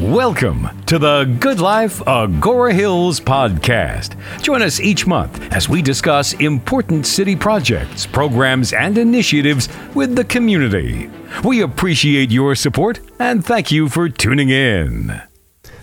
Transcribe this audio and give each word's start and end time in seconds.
Welcome 0.00 0.68
to 0.84 0.98
the 0.98 1.24
Good 1.40 1.58
Life 1.58 2.00
Agoura 2.00 2.70
Hills 2.70 3.18
podcast. 3.18 4.14
Join 4.42 4.60
us 4.60 4.78
each 4.78 5.06
month 5.06 5.40
as 5.54 5.70
we 5.70 5.80
discuss 5.80 6.34
important 6.34 7.06
city 7.06 7.34
projects, 7.34 8.04
programs, 8.04 8.74
and 8.74 8.98
initiatives 8.98 9.70
with 9.94 10.14
the 10.14 10.24
community. 10.24 11.08
We 11.42 11.62
appreciate 11.62 12.30
your 12.30 12.54
support 12.56 13.00
and 13.18 13.42
thank 13.42 13.72
you 13.72 13.88
for 13.88 14.10
tuning 14.10 14.50
in. 14.50 15.22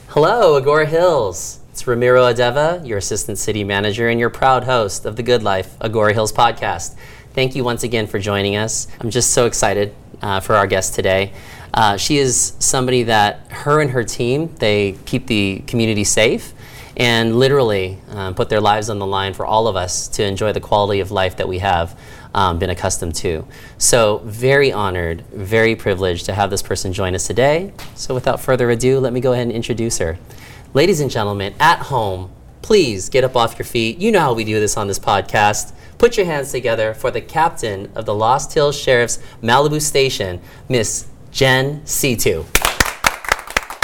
Hello, 0.10 0.62
Agoura 0.62 0.86
Hills. 0.86 1.62
It's 1.72 1.88
Ramiro 1.88 2.32
Adeva, 2.32 2.88
your 2.88 3.00
Assistant 3.00 3.40
City 3.40 3.64
Manager 3.64 4.10
and 4.10 4.20
your 4.20 4.30
proud 4.30 4.66
host 4.66 5.08
of 5.08 5.16
the 5.16 5.24
Good 5.24 5.42
Life 5.42 5.80
Agoura 5.80 6.14
Hills 6.14 6.32
podcast. 6.32 6.96
Thank 7.34 7.56
you 7.56 7.64
once 7.64 7.82
again 7.82 8.06
for 8.06 8.20
joining 8.20 8.58
us. 8.58 8.88
I'm 9.00 9.10
just 9.10 9.32
so 9.32 9.48
excited 9.48 9.96
uh, 10.22 10.40
for 10.40 10.56
our 10.56 10.68
guest 10.68 10.94
today. 10.94 11.34
Uh, 11.74 11.98
she 11.98 12.18
is 12.18 12.54
somebody 12.60 13.04
that 13.04 13.52
her 13.52 13.82
and 13.82 13.92
her 13.92 14.04
team 14.04 14.54
they 14.60 14.96
keep 15.06 15.26
the 15.28 15.64
community 15.66 16.04
safe 16.04 16.54
and 16.96 17.38
literally 17.38 17.98
um, 18.10 18.36
put 18.36 18.50
their 18.50 18.62
lives 18.62 18.90
on 18.90 19.00
the 19.00 19.08
line 19.08 19.34
for 19.34 19.46
all 19.46 19.68
of 19.68 19.76
us 19.76 20.08
to 20.08 20.24
enjoy 20.24 20.54
the 20.54 20.60
quality 20.60 21.00
of 21.00 21.12
life 21.12 21.38
that 21.38 21.48
we 21.48 21.60
have 21.60 22.00
um, 22.36 22.60
been 22.60 22.70
accustomed 22.70 23.16
to. 23.16 23.46
So, 23.78 24.20
very 24.26 24.72
honored, 24.72 25.24
very 25.32 25.76
privileged 25.76 26.26
to 26.26 26.34
have 26.34 26.50
this 26.50 26.62
person 26.62 26.94
join 26.94 27.16
us 27.16 27.28
today. 27.28 27.74
So, 27.96 28.14
without 28.14 28.40
further 28.40 28.70
ado, 28.70 29.00
let 29.00 29.14
me 29.14 29.22
go 29.22 29.34
ahead 29.34 29.48
and 29.48 29.56
introduce 29.56 29.98
her. 30.00 30.18
Ladies 30.74 31.00
and 31.00 31.12
gentlemen, 31.12 31.54
at 31.60 31.80
home, 31.80 32.32
please 32.62 33.10
get 33.10 33.24
up 33.24 33.36
off 33.36 33.58
your 33.60 33.66
feet. 33.66 34.00
You 34.00 34.12
know 34.12 34.20
how 34.20 34.34
we 34.34 34.44
do 34.44 34.60
this 34.60 34.78
on 34.78 34.88
this 34.88 35.00
podcast. 35.00 35.74
Put 35.98 36.18
your 36.18 36.26
hands 36.26 36.52
together 36.52 36.94
for 36.94 37.12
the 37.12 37.22
captain 37.22 37.92
of 37.96 38.06
the 38.06 38.16
Lost 38.16 38.54
Hills 38.54 38.80
Sheriff's 38.80 39.20
Malibu 39.42 39.82
Station, 39.82 40.42
Miss 40.68 41.08
Jen 41.34 41.82
Seeto. 41.82 42.46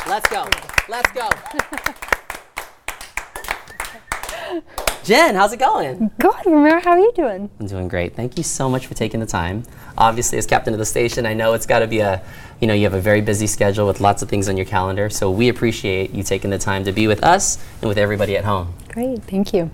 Let's 0.07 0.29
go. 0.29 0.47
Let's 0.87 1.11
go. 1.13 1.27
Jen, 5.03 5.33
how's 5.33 5.51
it 5.51 5.57
going? 5.57 6.11
Good, 6.19 6.45
Ramiro. 6.45 6.79
How 6.79 6.91
are 6.91 6.99
you 6.99 7.11
doing? 7.15 7.49
I'm 7.59 7.65
doing 7.65 7.87
great. 7.87 8.15
Thank 8.15 8.37
you 8.37 8.43
so 8.43 8.69
much 8.69 8.85
for 8.85 8.93
taking 8.93 9.19
the 9.19 9.25
time. 9.25 9.63
Obviously, 9.97 10.37
as 10.37 10.45
captain 10.45 10.73
of 10.73 10.79
the 10.79 10.85
station, 10.85 11.25
I 11.25 11.33
know 11.33 11.53
it's 11.53 11.65
got 11.65 11.79
to 11.79 11.87
be 11.87 12.01
a, 12.01 12.21
you 12.59 12.67
know, 12.67 12.75
you 12.75 12.83
have 12.83 12.93
a 12.93 13.01
very 13.01 13.21
busy 13.21 13.47
schedule 13.47 13.87
with 13.87 13.99
lots 13.99 14.21
of 14.21 14.29
things 14.29 14.47
on 14.47 14.55
your 14.55 14.67
calendar. 14.67 15.09
So 15.09 15.31
we 15.31 15.49
appreciate 15.49 16.11
you 16.11 16.21
taking 16.21 16.51
the 16.51 16.59
time 16.59 16.83
to 16.83 16.91
be 16.91 17.07
with 17.07 17.23
us 17.23 17.57
and 17.81 17.89
with 17.89 17.97
everybody 17.97 18.37
at 18.37 18.45
home. 18.45 18.75
Great, 18.89 19.23
thank 19.23 19.55
you. 19.55 19.71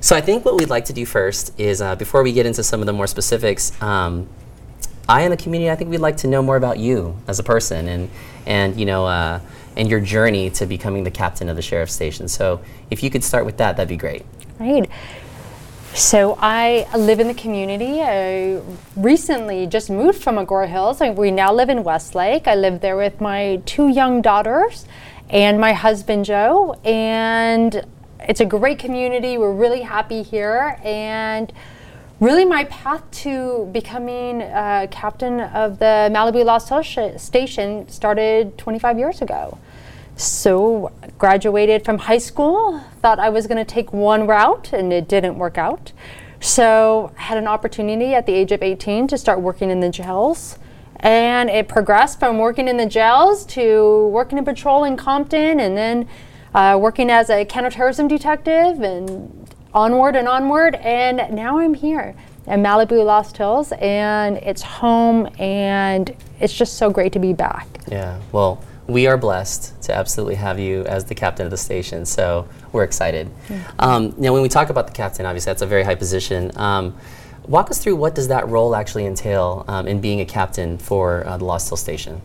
So 0.00 0.16
I 0.16 0.22
think 0.22 0.46
what 0.46 0.56
we'd 0.56 0.70
like 0.70 0.86
to 0.86 0.94
do 0.94 1.04
first 1.04 1.52
is, 1.60 1.82
uh, 1.82 1.96
before 1.96 2.22
we 2.22 2.32
get 2.32 2.46
into 2.46 2.62
some 2.62 2.80
of 2.80 2.86
the 2.86 2.94
more 2.94 3.06
specifics, 3.06 3.78
um, 3.82 4.26
I 5.10 5.22
and 5.22 5.32
the 5.32 5.36
community, 5.36 5.70
I 5.70 5.74
think 5.74 5.90
we'd 5.90 5.98
like 5.98 6.18
to 6.18 6.28
know 6.28 6.40
more 6.40 6.56
about 6.56 6.78
you 6.78 7.16
as 7.26 7.40
a 7.40 7.42
person 7.42 7.88
and, 7.88 8.08
and 8.46 8.78
you 8.78 8.86
know, 8.86 9.06
uh, 9.06 9.40
and 9.76 9.88
your 9.90 10.00
journey 10.00 10.50
to 10.50 10.66
becoming 10.66 11.02
the 11.02 11.10
captain 11.10 11.48
of 11.48 11.56
the 11.56 11.62
sheriff's 11.62 11.92
station. 11.92 12.28
So 12.28 12.60
if 12.90 13.02
you 13.02 13.10
could 13.10 13.24
start 13.24 13.44
with 13.44 13.56
that, 13.56 13.76
that'd 13.76 13.88
be 13.88 13.96
great. 13.96 14.24
Right. 14.60 14.88
So 15.94 16.38
I 16.40 16.86
live 16.96 17.18
in 17.18 17.26
the 17.26 17.34
community. 17.34 18.00
I 18.00 18.60
recently 18.94 19.66
just 19.66 19.90
moved 19.90 20.22
from 20.22 20.36
Agoura 20.36 20.68
Hills. 20.68 21.00
I, 21.00 21.10
we 21.10 21.32
now 21.32 21.52
live 21.52 21.68
in 21.68 21.82
Westlake. 21.82 22.46
I 22.46 22.54
live 22.54 22.80
there 22.80 22.96
with 22.96 23.20
my 23.20 23.60
two 23.66 23.88
young 23.88 24.22
daughters 24.22 24.86
and 25.28 25.60
my 25.60 25.72
husband 25.72 26.24
Joe. 26.24 26.74
And 26.84 27.84
it's 28.20 28.40
a 28.40 28.44
great 28.44 28.78
community. 28.78 29.38
We're 29.38 29.52
really 29.52 29.80
happy 29.80 30.22
here. 30.22 30.78
And 30.84 31.52
really, 32.20 32.44
my 32.44 32.64
path 32.64 33.10
to 33.10 33.68
becoming 33.72 34.42
uh, 34.42 34.86
captain 34.90 35.40
of 35.40 35.78
the 35.78 36.10
Malibu 36.12 36.44
Hills 36.44 37.22
Station 37.22 37.88
started 37.88 38.56
25 38.58 38.98
years 38.98 39.22
ago. 39.22 39.58
So, 40.16 40.92
graduated 41.18 41.82
from 41.82 41.96
high 41.96 42.18
school, 42.18 42.78
thought 43.00 43.18
I 43.18 43.30
was 43.30 43.46
going 43.46 43.56
to 43.56 43.64
take 43.64 43.92
one 43.94 44.26
route, 44.26 44.72
and 44.74 44.92
it 44.92 45.08
didn't 45.08 45.38
work 45.38 45.56
out. 45.56 45.92
So, 46.40 47.12
I 47.16 47.22
had 47.22 47.38
an 47.38 47.48
opportunity 47.48 48.14
at 48.14 48.26
the 48.26 48.34
age 48.34 48.52
of 48.52 48.62
18 48.62 49.08
to 49.08 49.16
start 49.16 49.40
working 49.40 49.70
in 49.70 49.80
the 49.80 49.88
jails. 49.88 50.58
And 50.96 51.48
it 51.48 51.68
progressed 51.68 52.18
from 52.18 52.36
working 52.36 52.68
in 52.68 52.76
the 52.76 52.84
jails 52.84 53.46
to 53.46 54.08
working 54.08 54.36
in 54.36 54.44
patrol 54.44 54.84
in 54.84 54.98
Compton 54.98 55.58
and 55.58 55.74
then 55.74 56.06
uh, 56.54 56.78
working 56.78 57.10
as 57.10 57.30
a 57.30 57.46
counterterrorism 57.46 58.06
detective 58.06 58.82
and 58.82 59.48
onward 59.72 60.16
and 60.16 60.28
onward. 60.28 60.74
And 60.76 61.34
now 61.34 61.58
I'm 61.58 61.74
here 61.74 62.14
in 62.46 62.62
Malibu 62.62 63.04
Lost 63.04 63.36
Hills, 63.36 63.72
and 63.72 64.36
it's 64.38 64.62
home, 64.62 65.28
and 65.38 66.14
it's 66.40 66.56
just 66.56 66.74
so 66.74 66.90
great 66.90 67.12
to 67.12 67.18
be 67.18 67.32
back. 67.32 67.66
Yeah, 67.90 68.20
well, 68.32 68.62
we 68.86 69.06
are 69.06 69.16
blessed 69.16 69.80
to 69.82 69.94
absolutely 69.94 70.34
have 70.34 70.58
you 70.58 70.84
as 70.84 71.04
the 71.04 71.14
captain 71.14 71.46
of 71.46 71.50
the 71.50 71.56
station, 71.56 72.04
so 72.04 72.48
we're 72.72 72.82
excited. 72.82 73.30
Um, 73.78 74.14
now, 74.18 74.32
when 74.32 74.42
we 74.42 74.48
talk 74.48 74.70
about 74.70 74.86
the 74.86 74.92
captain, 74.92 75.26
obviously 75.26 75.50
that's 75.50 75.62
a 75.62 75.66
very 75.66 75.84
high 75.84 75.94
position. 75.94 76.50
Um, 76.56 76.96
walk 77.46 77.70
us 77.70 77.82
through 77.82 77.96
what 77.96 78.14
does 78.14 78.28
that 78.28 78.48
role 78.48 78.74
actually 78.74 79.06
entail 79.06 79.64
um, 79.68 79.86
in 79.86 80.00
being 80.00 80.20
a 80.20 80.24
captain 80.24 80.78
for 80.78 81.26
uh, 81.26 81.36
the 81.36 81.44
Lost 81.44 81.68
Hill 81.68 81.76
Station? 81.76 82.20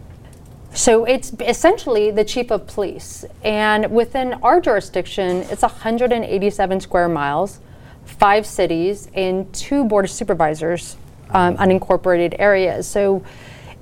So 0.76 1.06
it's 1.06 1.32
essentially 1.40 2.12
the 2.12 2.26
chief 2.26 2.52
of 2.52 2.68
police. 2.68 3.24
And 3.46 3.90
within 3.92 4.34
our 4.44 4.60
jurisdiction, 4.60 5.38
it's 5.50 5.62
187 5.62 6.82
square 6.82 7.08
miles, 7.08 7.62
five 8.04 8.46
cities, 8.46 9.10
and 9.14 9.52
two 9.54 9.86
board 9.86 10.04
of 10.04 10.12
supervisors, 10.12 10.98
um, 11.30 11.56
unincorporated 11.58 12.36
areas. 12.40 12.88
So 12.88 13.24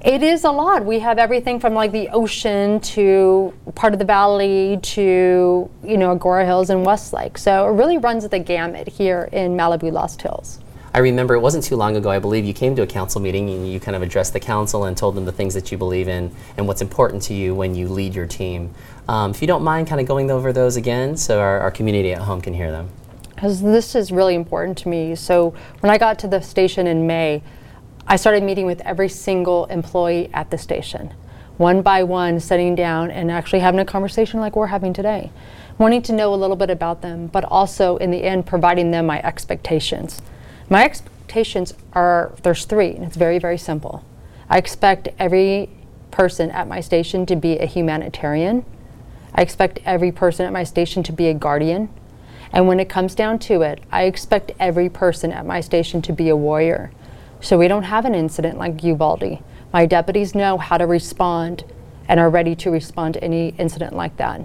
it 0.05 0.21
is 0.21 0.43
a 0.43 0.51
lot. 0.51 0.85
We 0.85 0.99
have 0.99 1.17
everything 1.17 1.59
from 1.59 1.73
like 1.73 1.91
the 1.91 2.09
ocean 2.09 2.79
to 2.81 3.53
part 3.73 3.93
of 3.93 3.99
the 3.99 4.05
valley 4.05 4.77
to, 4.83 5.69
you 5.83 5.97
know, 5.97 6.15
Agoura 6.15 6.45
Hills 6.45 6.69
and 6.69 6.85
Westlake. 6.85 7.39
So 7.39 7.67
it 7.69 7.71
really 7.71 7.97
runs 7.97 8.27
the 8.27 8.39
gamut 8.39 8.87
here 8.87 9.29
in 9.31 9.57
Malibu 9.57 9.91
Lost 9.91 10.21
Hills. 10.21 10.59
I 10.95 10.99
remember 10.99 11.33
it 11.33 11.39
wasn't 11.39 11.63
too 11.63 11.75
long 11.75 11.95
ago, 11.95 12.11
I 12.11 12.19
believe 12.19 12.45
you 12.45 12.53
came 12.53 12.75
to 12.75 12.83
a 12.83 12.87
council 12.87 13.19
meeting 13.19 13.49
and 13.49 13.67
you 13.67 13.79
kind 13.79 13.95
of 13.95 14.03
addressed 14.03 14.33
the 14.33 14.39
council 14.39 14.85
and 14.85 14.95
told 14.95 15.15
them 15.15 15.25
the 15.25 15.31
things 15.31 15.55
that 15.55 15.71
you 15.71 15.77
believe 15.77 16.07
in 16.07 16.31
and 16.55 16.67
what's 16.67 16.83
important 16.83 17.23
to 17.23 17.33
you 17.33 17.55
when 17.55 17.73
you 17.73 17.87
lead 17.87 18.13
your 18.13 18.27
team. 18.27 18.71
Um, 19.07 19.31
if 19.31 19.41
you 19.41 19.47
don't 19.47 19.63
mind 19.63 19.87
kind 19.87 19.99
of 19.99 20.05
going 20.05 20.29
over 20.29 20.53
those 20.53 20.75
again 20.75 21.17
so 21.17 21.39
our, 21.39 21.59
our 21.61 21.71
community 21.71 22.13
at 22.13 22.21
home 22.21 22.41
can 22.41 22.53
hear 22.53 22.71
them. 22.71 22.89
because 23.43 23.61
this 23.61 23.95
is 23.95 24.11
really 24.11 24.35
important 24.35 24.77
to 24.77 24.87
me. 24.87 25.15
So 25.15 25.53
when 25.81 25.91
I 25.91 25.97
got 25.97 26.17
to 26.19 26.27
the 26.27 26.41
station 26.41 26.87
in 26.87 27.05
May, 27.07 27.41
I 28.07 28.15
started 28.15 28.43
meeting 28.43 28.65
with 28.65 28.79
every 28.81 29.09
single 29.09 29.65
employee 29.65 30.29
at 30.33 30.51
the 30.51 30.57
station, 30.57 31.13
one 31.57 31.81
by 31.81 32.03
one, 32.03 32.39
sitting 32.39 32.75
down 32.75 33.11
and 33.11 33.31
actually 33.31 33.59
having 33.59 33.79
a 33.79 33.85
conversation 33.85 34.39
like 34.39 34.55
we're 34.55 34.67
having 34.67 34.93
today, 34.93 35.31
wanting 35.77 36.01
to 36.03 36.13
know 36.13 36.33
a 36.33 36.37
little 36.37 36.55
bit 36.55 36.69
about 36.69 37.01
them, 37.01 37.27
but 37.27 37.43
also 37.45 37.97
in 37.97 38.11
the 38.11 38.23
end 38.23 38.45
providing 38.45 38.91
them 38.91 39.07
my 39.07 39.21
expectations. 39.23 40.21
My 40.69 40.85
expectations 40.85 41.73
are 41.93 42.33
there's 42.43 42.65
three, 42.65 42.91
and 42.91 43.03
it's 43.03 43.17
very 43.17 43.39
very 43.39 43.57
simple. 43.57 44.03
I 44.49 44.57
expect 44.57 45.09
every 45.19 45.69
person 46.11 46.51
at 46.51 46.67
my 46.67 46.79
station 46.79 47.25
to 47.25 47.35
be 47.35 47.57
a 47.57 47.65
humanitarian. 47.65 48.65
I 49.35 49.41
expect 49.41 49.79
every 49.83 50.11
person 50.11 50.45
at 50.45 50.53
my 50.53 50.63
station 50.63 51.01
to 51.03 51.11
be 51.11 51.27
a 51.27 51.33
guardian. 51.33 51.89
And 52.51 52.67
when 52.67 52.79
it 52.79 52.87
comes 52.87 53.15
down 53.15 53.39
to 53.39 53.63
it, 53.63 53.81
I 53.91 54.03
expect 54.03 54.51
every 54.59 54.89
person 54.89 55.31
at 55.31 55.45
my 55.45 55.59
station 55.59 56.03
to 56.03 56.13
be 56.13 56.29
a 56.29 56.35
warrior. 56.35 56.91
So 57.41 57.57
we 57.57 57.67
don't 57.67 57.83
have 57.83 58.05
an 58.05 58.13
incident 58.13 58.59
like 58.59 58.83
Uvalde. 58.83 59.39
My 59.73 59.87
deputies 59.87 60.35
know 60.35 60.59
how 60.59 60.77
to 60.77 60.85
respond 60.85 61.63
and 62.07 62.19
are 62.19 62.29
ready 62.29 62.55
to 62.57 62.69
respond 62.69 63.15
to 63.15 63.23
any 63.23 63.49
incident 63.57 63.93
like 63.93 64.17
that. 64.17 64.41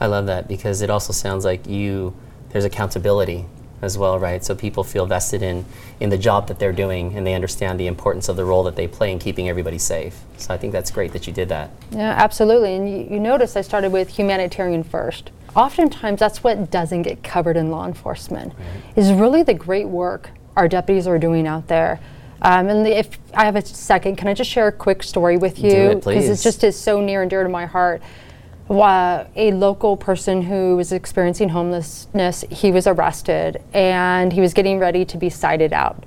I 0.00 0.06
love 0.06 0.26
that 0.26 0.46
because 0.46 0.80
it 0.80 0.90
also 0.90 1.12
sounds 1.12 1.44
like 1.44 1.66
you 1.66 2.14
there's 2.50 2.64
accountability 2.64 3.46
as 3.82 3.96
well, 3.96 4.18
right? 4.18 4.44
So 4.44 4.54
people 4.54 4.84
feel 4.84 5.06
vested 5.06 5.42
in 5.42 5.64
in 6.00 6.10
the 6.10 6.18
job 6.18 6.48
that 6.48 6.58
they're 6.58 6.72
doing 6.72 7.14
and 7.16 7.26
they 7.26 7.34
understand 7.34 7.78
the 7.78 7.86
importance 7.86 8.28
of 8.28 8.36
the 8.36 8.44
role 8.44 8.62
that 8.64 8.76
they 8.76 8.88
play 8.88 9.12
in 9.12 9.18
keeping 9.18 9.48
everybody 9.48 9.78
safe. 9.78 10.18
So 10.38 10.54
I 10.54 10.56
think 10.56 10.72
that's 10.72 10.90
great 10.90 11.12
that 11.12 11.26
you 11.26 11.32
did 11.32 11.48
that. 11.50 11.70
Yeah, 11.90 12.10
absolutely. 12.16 12.74
And 12.76 12.88
you, 12.90 13.14
you 13.14 13.20
notice 13.20 13.56
I 13.56 13.60
started 13.60 13.92
with 13.92 14.08
humanitarian 14.08 14.82
first. 14.82 15.30
Oftentimes, 15.56 16.20
that's 16.20 16.44
what 16.44 16.70
doesn't 16.70 17.02
get 17.02 17.22
covered 17.24 17.56
in 17.56 17.70
law 17.70 17.84
enforcement, 17.86 18.52
is 18.96 19.12
really 19.12 19.42
the 19.42 19.54
great 19.54 19.88
work 19.88 20.30
our 20.56 20.68
deputies 20.68 21.06
are 21.06 21.18
doing 21.18 21.46
out 21.46 21.66
there. 21.66 21.98
Um, 22.42 22.68
and 22.68 22.86
the- 22.86 22.96
if 22.98 23.18
I 23.34 23.44
have 23.44 23.56
a 23.56 23.64
second, 23.64 24.16
can 24.16 24.28
I 24.28 24.34
just 24.34 24.48
share 24.48 24.68
a 24.68 24.72
quick 24.72 25.02
story 25.02 25.36
with 25.36 25.58
you? 25.58 25.70
it, 25.70 26.04
Because 26.04 26.28
it 26.28 26.42
just 26.42 26.64
is 26.64 26.78
so 26.78 27.00
near 27.00 27.22
and 27.22 27.28
dear 27.30 27.42
to 27.42 27.48
my 27.48 27.66
heart. 27.66 28.00
Wa- 28.70 29.24
a 29.34 29.50
local 29.50 29.96
person 29.96 30.42
who 30.42 30.76
was 30.76 30.92
experiencing 30.92 31.48
homelessness, 31.48 32.44
he 32.50 32.70
was 32.70 32.86
arrested 32.86 33.60
and 33.74 34.32
he 34.32 34.40
was 34.40 34.54
getting 34.54 34.78
ready 34.78 35.04
to 35.06 35.16
be 35.16 35.28
cited 35.28 35.72
out. 35.72 36.04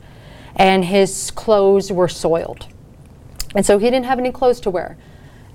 And 0.56 0.86
his 0.86 1.30
clothes 1.32 1.92
were 1.92 2.08
soiled. 2.08 2.68
And 3.54 3.66
so 3.66 3.80
he 3.80 3.88
didn't 3.88 4.06
have 4.06 4.18
any 4.18 4.32
clothes 4.32 4.62
to 4.62 4.70
wear. 4.70 4.98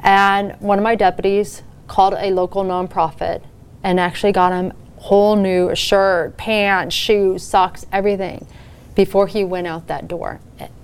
And 0.01 0.55
one 0.61 0.79
of 0.79 0.83
my 0.85 0.95
deputies 0.97 1.63
called 1.87 2.13
a 2.13 2.31
local 2.31 2.63
nonprofit 2.63 3.41
and 3.83 3.99
actually 3.99 4.33
got 4.33 4.53
him 4.53 4.75
whole 4.99 5.35
new 5.35 5.75
shirt, 5.75 6.37
pants, 6.37 6.95
shoes, 6.95 7.43
socks, 7.43 7.87
everything 7.91 8.47
before 8.95 9.29
he 9.29 9.45
went 9.45 9.67
out 9.67 9.87
that 9.87 10.09
door. 10.09 10.41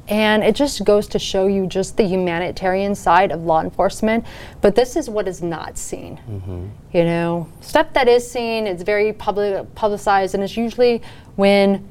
And 0.09 0.45
it 0.45 0.55
just 0.55 0.85
goes 0.85 1.07
to 1.09 1.19
show 1.19 1.47
you 1.47 1.67
just 1.67 1.97
the 1.97 2.05
humanitarian 2.05 2.95
side 2.95 3.33
of 3.33 3.45
law 3.45 3.63
enforcement. 3.63 4.25
But 4.61 4.75
this 4.75 4.97
is 4.97 5.09
what 5.09 5.27
is 5.27 5.43
not 5.43 5.79
seen. 5.79 6.19
Mm-hmm. 6.29 6.69
You 6.93 7.05
know, 7.05 7.49
stuff 7.61 7.93
that 7.95 8.07
is 8.07 8.31
seen, 8.31 8.67
it's 8.67 8.83
very 8.83 9.13
public, 9.13 9.75
publicized, 9.75 10.35
and 10.35 10.45
it's 10.45 10.57
usually 10.57 11.01
when, 11.37 11.89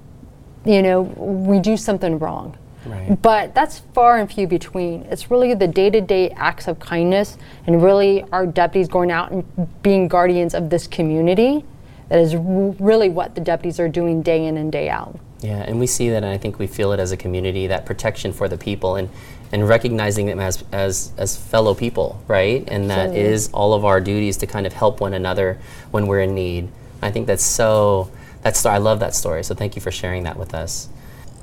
you 0.63 0.83
know, 0.83 1.01
we 1.01 1.59
do 1.59 1.75
something 1.75 2.19
wrong. 2.19 2.57
Right. 2.85 3.19
But 3.21 3.55
that's 3.55 3.79
far 3.93 4.19
and 4.19 4.31
few 4.31 4.45
between. 4.45 5.03
It's 5.03 5.31
really 5.31 5.53
the 5.53 5.67
day 5.67 5.89
to 5.89 6.01
day 6.01 6.29
acts 6.31 6.67
of 6.67 6.79
kindness 6.79 7.37
and 7.65 7.81
really 7.81 8.25
our 8.31 8.45
deputies 8.45 8.89
going 8.89 9.09
out 9.09 9.31
and 9.31 9.43
being 9.81 10.07
guardians 10.07 10.53
of 10.53 10.69
this 10.69 10.85
community 10.85 11.63
that 12.09 12.19
is 12.19 12.35
really 12.35 13.09
what 13.09 13.35
the 13.35 13.41
deputies 13.41 13.79
are 13.79 13.87
doing 13.87 14.21
day 14.21 14.45
in 14.45 14.57
and 14.57 14.71
day 14.71 14.89
out. 14.89 15.17
Yeah, 15.43 15.57
and 15.57 15.77
we 15.77 15.87
see 15.87 16.09
that, 16.09 16.23
and 16.23 16.27
I 16.27 16.37
think 16.37 16.57
we 16.57 16.67
feel 16.67 16.93
it 16.93 17.01
as 17.01 17.11
a 17.11 17.17
community 17.17 17.67
that 17.67 17.85
protection 17.85 18.31
for 18.31 18.47
the 18.47 18.57
people 18.57 18.95
and, 18.95 19.09
and 19.51 19.67
recognizing 19.67 20.25
them 20.25 20.39
as, 20.39 20.63
as, 20.71 21.11
as 21.17 21.35
fellow 21.35 21.75
people, 21.75 22.23
right? 22.29 22.63
And 22.69 22.89
that 22.89 23.13
is 23.13 23.51
all 23.51 23.73
of 23.73 23.83
our 23.83 23.99
duties 23.99 24.37
to 24.37 24.47
kind 24.47 24.65
of 24.65 24.71
help 24.71 25.01
one 25.01 25.13
another 25.13 25.59
when 25.91 26.07
we're 26.07 26.21
in 26.21 26.33
need. 26.33 26.69
I 27.01 27.11
think 27.11 27.27
that's 27.27 27.43
so, 27.43 28.09
that's, 28.41 28.65
I 28.65 28.77
love 28.77 29.01
that 29.01 29.13
story, 29.15 29.43
so 29.43 29.53
thank 29.53 29.75
you 29.75 29.81
for 29.81 29.91
sharing 29.91 30.23
that 30.23 30.37
with 30.37 30.53
us. 30.53 30.87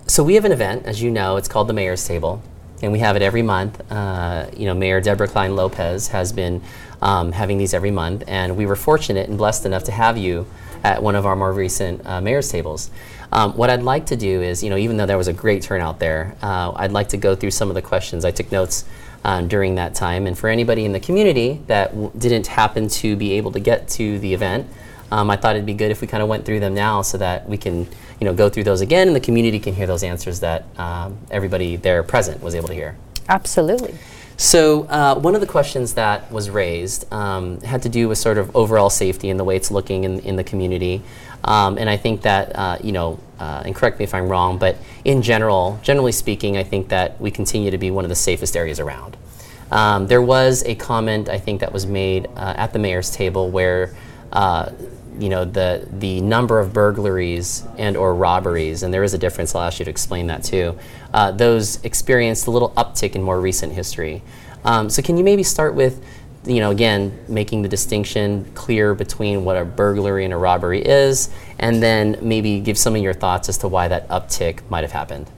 So 0.06 0.24
we 0.24 0.34
have 0.36 0.46
an 0.46 0.52
event, 0.52 0.86
as 0.86 1.02
you 1.02 1.10
know, 1.10 1.36
it's 1.36 1.46
called 1.46 1.68
the 1.68 1.74
Mayor's 1.74 2.06
Table, 2.06 2.42
and 2.82 2.92
we 2.92 3.00
have 3.00 3.16
it 3.16 3.22
every 3.22 3.42
month. 3.42 3.82
Uh, 3.92 4.46
you 4.56 4.64
know, 4.64 4.74
Mayor 4.74 5.02
Deborah 5.02 5.28
Klein 5.28 5.54
Lopez 5.56 6.08
has 6.08 6.32
been 6.32 6.62
um, 7.02 7.32
having 7.32 7.58
these 7.58 7.74
every 7.74 7.90
month, 7.90 8.24
and 8.26 8.56
we 8.56 8.64
were 8.64 8.76
fortunate 8.76 9.28
and 9.28 9.36
blessed 9.36 9.66
enough 9.66 9.84
to 9.84 9.92
have 9.92 10.16
you 10.16 10.46
at 10.82 11.02
one 11.02 11.14
of 11.14 11.26
our 11.26 11.36
more 11.36 11.52
recent 11.52 12.04
uh, 12.06 12.22
Mayor's 12.22 12.48
Tables. 12.48 12.90
Um, 13.32 13.52
what 13.52 13.70
I'd 13.70 13.82
like 13.82 14.06
to 14.06 14.16
do 14.16 14.42
is, 14.42 14.62
you 14.62 14.70
know, 14.70 14.76
even 14.76 14.96
though 14.96 15.06
there 15.06 15.18
was 15.18 15.28
a 15.28 15.32
great 15.32 15.62
turnout 15.62 15.98
there, 15.98 16.36
uh, 16.42 16.72
I'd 16.74 16.92
like 16.92 17.10
to 17.10 17.16
go 17.16 17.36
through 17.36 17.52
some 17.52 17.68
of 17.68 17.74
the 17.74 17.82
questions. 17.82 18.24
I 18.24 18.30
took 18.30 18.50
notes 18.50 18.84
um, 19.24 19.48
during 19.48 19.76
that 19.76 19.94
time. 19.94 20.26
And 20.26 20.36
for 20.36 20.48
anybody 20.48 20.84
in 20.84 20.92
the 20.92 21.00
community 21.00 21.60
that 21.66 21.90
w- 21.90 22.10
didn't 22.16 22.46
happen 22.46 22.88
to 22.88 23.16
be 23.16 23.32
able 23.32 23.52
to 23.52 23.60
get 23.60 23.88
to 23.90 24.18
the 24.18 24.34
event, 24.34 24.66
um, 25.10 25.30
I 25.30 25.36
thought 25.36 25.56
it'd 25.56 25.66
be 25.66 25.74
good 25.74 25.90
if 25.90 26.00
we 26.00 26.06
kind 26.06 26.22
of 26.22 26.28
went 26.28 26.44
through 26.44 26.60
them 26.60 26.74
now 26.74 27.02
so 27.02 27.18
that 27.18 27.48
we 27.48 27.56
can, 27.56 27.86
you 28.20 28.24
know, 28.24 28.34
go 28.34 28.48
through 28.48 28.64
those 28.64 28.80
again 28.80 29.08
and 29.08 29.16
the 29.16 29.20
community 29.20 29.58
can 29.58 29.74
hear 29.74 29.86
those 29.86 30.02
answers 30.02 30.40
that 30.40 30.64
um, 30.78 31.18
everybody 31.30 31.76
there 31.76 32.02
present 32.02 32.42
was 32.42 32.54
able 32.54 32.68
to 32.68 32.74
hear. 32.74 32.96
Absolutely. 33.28 33.94
So 34.36 34.84
uh, 34.84 35.16
one 35.16 35.34
of 35.34 35.42
the 35.42 35.46
questions 35.46 35.94
that 35.94 36.32
was 36.32 36.48
raised 36.48 37.12
um, 37.12 37.60
had 37.60 37.82
to 37.82 37.90
do 37.90 38.08
with 38.08 38.16
sort 38.16 38.38
of 38.38 38.54
overall 38.56 38.88
safety 38.88 39.28
and 39.28 39.38
the 39.38 39.44
way 39.44 39.54
it's 39.54 39.70
looking 39.70 40.04
in, 40.04 40.20
in 40.20 40.36
the 40.36 40.44
community. 40.44 41.02
Um, 41.44 41.78
and 41.78 41.88
I 41.88 41.96
think 41.96 42.22
that, 42.22 42.54
uh, 42.54 42.78
you 42.82 42.92
know, 42.92 43.18
uh, 43.38 43.62
and 43.64 43.74
correct 43.74 43.98
me 43.98 44.04
if 44.04 44.14
I'm 44.14 44.28
wrong, 44.28 44.58
but 44.58 44.76
in 45.04 45.22
general, 45.22 45.80
generally 45.82 46.12
speaking, 46.12 46.56
I 46.56 46.62
think 46.62 46.88
that 46.88 47.20
we 47.20 47.30
continue 47.30 47.70
to 47.70 47.78
be 47.78 47.90
one 47.90 48.04
of 48.04 48.10
the 48.10 48.14
safest 48.14 48.56
areas 48.56 48.78
around. 48.78 49.16
Um, 49.70 50.08
there 50.08 50.20
was 50.20 50.62
a 50.64 50.74
comment, 50.74 51.28
I 51.28 51.38
think, 51.38 51.60
that 51.60 51.72
was 51.72 51.86
made 51.86 52.26
uh, 52.36 52.54
at 52.56 52.72
the 52.72 52.78
mayor's 52.78 53.10
table 53.10 53.50
where 53.50 53.94
uh, 54.32 54.70
you 55.18 55.28
know 55.28 55.44
the 55.44 55.86
the 55.90 56.20
number 56.20 56.58
of 56.58 56.72
burglaries 56.72 57.64
and 57.76 57.96
or 57.96 58.14
robberies 58.14 58.82
and 58.82 58.94
there 58.94 59.02
is 59.02 59.12
a 59.12 59.18
difference 59.18 59.54
i'll 59.54 59.62
ask 59.62 59.78
you 59.78 59.84
to 59.84 59.90
explain 59.90 60.28
that 60.28 60.42
too 60.42 60.78
uh, 61.12 61.30
those 61.32 61.82
experienced 61.84 62.46
a 62.46 62.50
little 62.50 62.70
uptick 62.70 63.14
in 63.14 63.22
more 63.22 63.40
recent 63.40 63.72
history 63.72 64.22
um, 64.64 64.88
so 64.88 65.02
can 65.02 65.16
you 65.16 65.24
maybe 65.24 65.42
start 65.42 65.74
with 65.74 66.02
you 66.44 66.60
know 66.60 66.70
again 66.70 67.16
making 67.28 67.62
the 67.62 67.68
distinction 67.68 68.44
clear 68.54 68.94
between 68.94 69.44
what 69.44 69.56
a 69.56 69.64
burglary 69.64 70.24
and 70.24 70.32
a 70.32 70.36
robbery 70.36 70.80
is 70.80 71.28
and 71.58 71.82
then 71.82 72.18
maybe 72.22 72.60
give 72.60 72.78
some 72.78 72.96
of 72.96 73.02
your 73.02 73.12
thoughts 73.12 73.48
as 73.48 73.58
to 73.58 73.68
why 73.68 73.88
that 73.88 74.08
uptick 74.08 74.60
might 74.70 74.82
have 74.82 74.92
happened. 74.92 75.30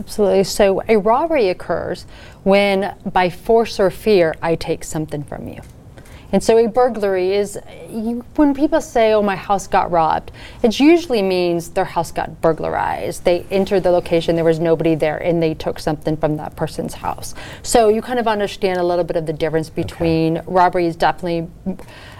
Absolutely. 0.00 0.44
So 0.44 0.82
a 0.88 0.96
robbery 0.96 1.50
occurs 1.50 2.06
when 2.42 2.96
by 3.12 3.28
force 3.30 3.78
or 3.78 3.90
fear 3.90 4.34
i 4.42 4.54
take 4.54 4.82
something 4.82 5.22
from 5.22 5.46
you 5.46 5.60
and 6.32 6.42
so 6.42 6.58
a 6.58 6.68
burglary 6.68 7.32
is 7.34 7.58
you, 7.88 8.24
when 8.36 8.54
people 8.54 8.80
say, 8.80 9.12
"Oh, 9.12 9.22
my 9.22 9.36
house 9.36 9.66
got 9.66 9.90
robbed," 9.90 10.32
it 10.62 10.78
usually 10.78 11.22
means 11.22 11.70
their 11.70 11.84
house 11.84 12.12
got 12.12 12.40
burglarized. 12.40 13.24
They 13.24 13.44
entered 13.50 13.82
the 13.82 13.90
location, 13.90 14.36
there 14.36 14.44
was 14.44 14.60
nobody 14.60 14.94
there, 14.94 15.18
and 15.18 15.42
they 15.42 15.54
took 15.54 15.78
something 15.78 16.16
from 16.16 16.36
that 16.36 16.56
person's 16.56 16.94
house. 16.94 17.34
So 17.62 17.88
you 17.88 18.02
kind 18.02 18.18
of 18.18 18.28
understand 18.28 18.78
a 18.78 18.84
little 18.84 19.04
bit 19.04 19.16
of 19.16 19.26
the 19.26 19.32
difference 19.32 19.70
between 19.70 20.38
okay. 20.38 20.46
robbery 20.46 20.86
is 20.86 20.96
definitely 20.96 21.48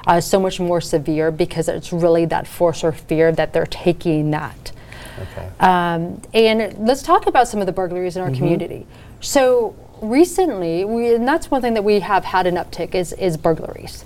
uh, 0.07 0.21
so 0.21 0.41
much 0.41 0.61
more 0.61 0.81
severe 0.81 1.31
because 1.31 1.69
it's 1.69 1.93
really 1.93 2.25
that 2.27 2.47
force 2.47 2.83
or 2.83 2.93
fear 2.93 3.33
that 3.33 3.53
they're 3.53 3.67
taking 3.67 4.31
that. 4.31 4.73
Okay. 5.21 5.51
Um, 5.61 6.21
and 6.33 6.87
let's 6.87 7.03
talk 7.03 7.27
about 7.27 7.47
some 7.49 7.61
of 7.61 7.67
the 7.67 7.73
burglaries 7.73 8.17
in 8.17 8.23
our 8.23 8.29
mm-hmm. 8.29 8.39
community. 8.39 8.87
So 9.21 9.75
recently, 10.03 10.85
we, 10.85 11.15
and 11.15 11.27
that's 11.27 11.51
one 11.51 11.63
thing 11.63 11.75
that 11.75 11.85
we 11.85 12.01
have 12.01 12.25
had 12.25 12.47
an 12.47 12.57
uptick 12.57 12.95
is, 12.95 13.13
is 13.15 13.37
burglaries. 13.37 14.05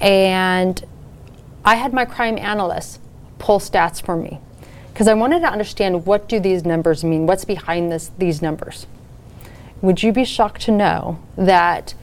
And 0.00 0.84
I 1.64 1.76
had 1.76 1.92
my 1.92 2.04
crime 2.04 2.38
analyst 2.38 3.00
pull 3.38 3.58
stats 3.58 4.04
for 4.04 4.16
me 4.16 4.40
because 4.92 5.08
I 5.08 5.14
wanted 5.14 5.40
to 5.40 5.48
understand 5.48 6.06
what 6.06 6.28
do 6.28 6.38
these 6.38 6.64
numbers 6.64 7.02
mean? 7.02 7.26
What's 7.26 7.44
behind 7.44 7.90
this, 7.90 8.10
these 8.18 8.42
numbers? 8.42 8.86
Would 9.80 10.02
you 10.02 10.12
be 10.12 10.24
shocked 10.24 10.62
to 10.62 10.70
know 10.70 11.18
that 11.36 11.94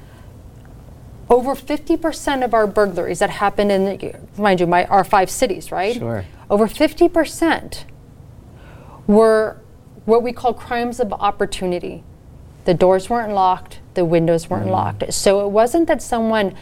over 1.29 1.53
50% 1.53 2.43
of 2.43 2.53
our 2.53 2.65
burglaries 2.65 3.19
that 3.19 3.29
happen 3.29 3.69
in, 3.69 4.17
mind 4.37 4.59
you, 4.59 4.67
my, 4.67 4.85
our 4.85 5.03
five 5.03 5.29
cities, 5.29 5.71
right? 5.71 5.95
Sure. 5.95 6.25
Over 6.49 6.67
50% 6.67 7.83
were 9.05 9.61
what 10.05 10.23
we 10.23 10.33
call 10.33 10.53
crimes 10.53 10.99
of 10.99 11.13
opportunity. 11.13 12.03
The 12.69 12.75
doors 12.75 13.09
weren't 13.09 13.33
locked, 13.33 13.79
the 13.95 14.05
windows 14.05 14.47
weren't 14.47 14.67
mm. 14.67 14.73
locked. 14.73 15.11
So 15.11 15.43
it 15.43 15.49
wasn't 15.49 15.87
that 15.87 16.03
someone, 16.03 16.53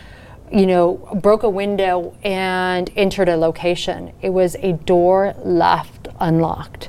you 0.50 0.66
know, 0.66 0.94
broke 1.22 1.44
a 1.44 1.50
window 1.50 2.16
and 2.24 2.90
entered 2.96 3.28
a 3.28 3.36
location. 3.36 4.14
It 4.22 4.30
was 4.30 4.56
a 4.62 4.72
door 4.72 5.36
left 5.44 6.08
unlocked. 6.22 6.88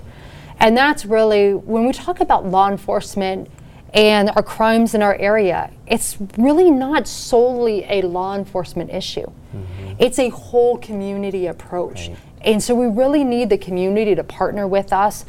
And 0.60 0.76
that's 0.76 1.04
really, 1.04 1.52
when 1.52 1.84
we 1.84 1.92
talk 1.92 2.20
about 2.20 2.46
law 2.46 2.70
enforcement 2.70 3.50
and 3.92 4.30
our 4.36 4.42
crimes 4.44 4.94
in 4.94 5.02
our 5.02 5.16
area, 5.16 5.72
it's 5.88 6.16
really 6.36 6.70
not 6.70 7.08
solely 7.08 7.84
a 7.88 8.02
law 8.02 8.36
enforcement 8.36 8.88
issue. 8.90 9.26
Mm-hmm. 9.26 9.94
It's 9.98 10.20
a 10.20 10.28
whole 10.28 10.78
community 10.78 11.48
approach. 11.48 12.06
Right. 12.06 12.18
And 12.42 12.62
so 12.62 12.72
we 12.72 12.86
really 12.86 13.24
need 13.24 13.50
the 13.50 13.58
community 13.58 14.14
to 14.14 14.22
partner 14.22 14.68
with 14.68 14.92
us 14.92 15.24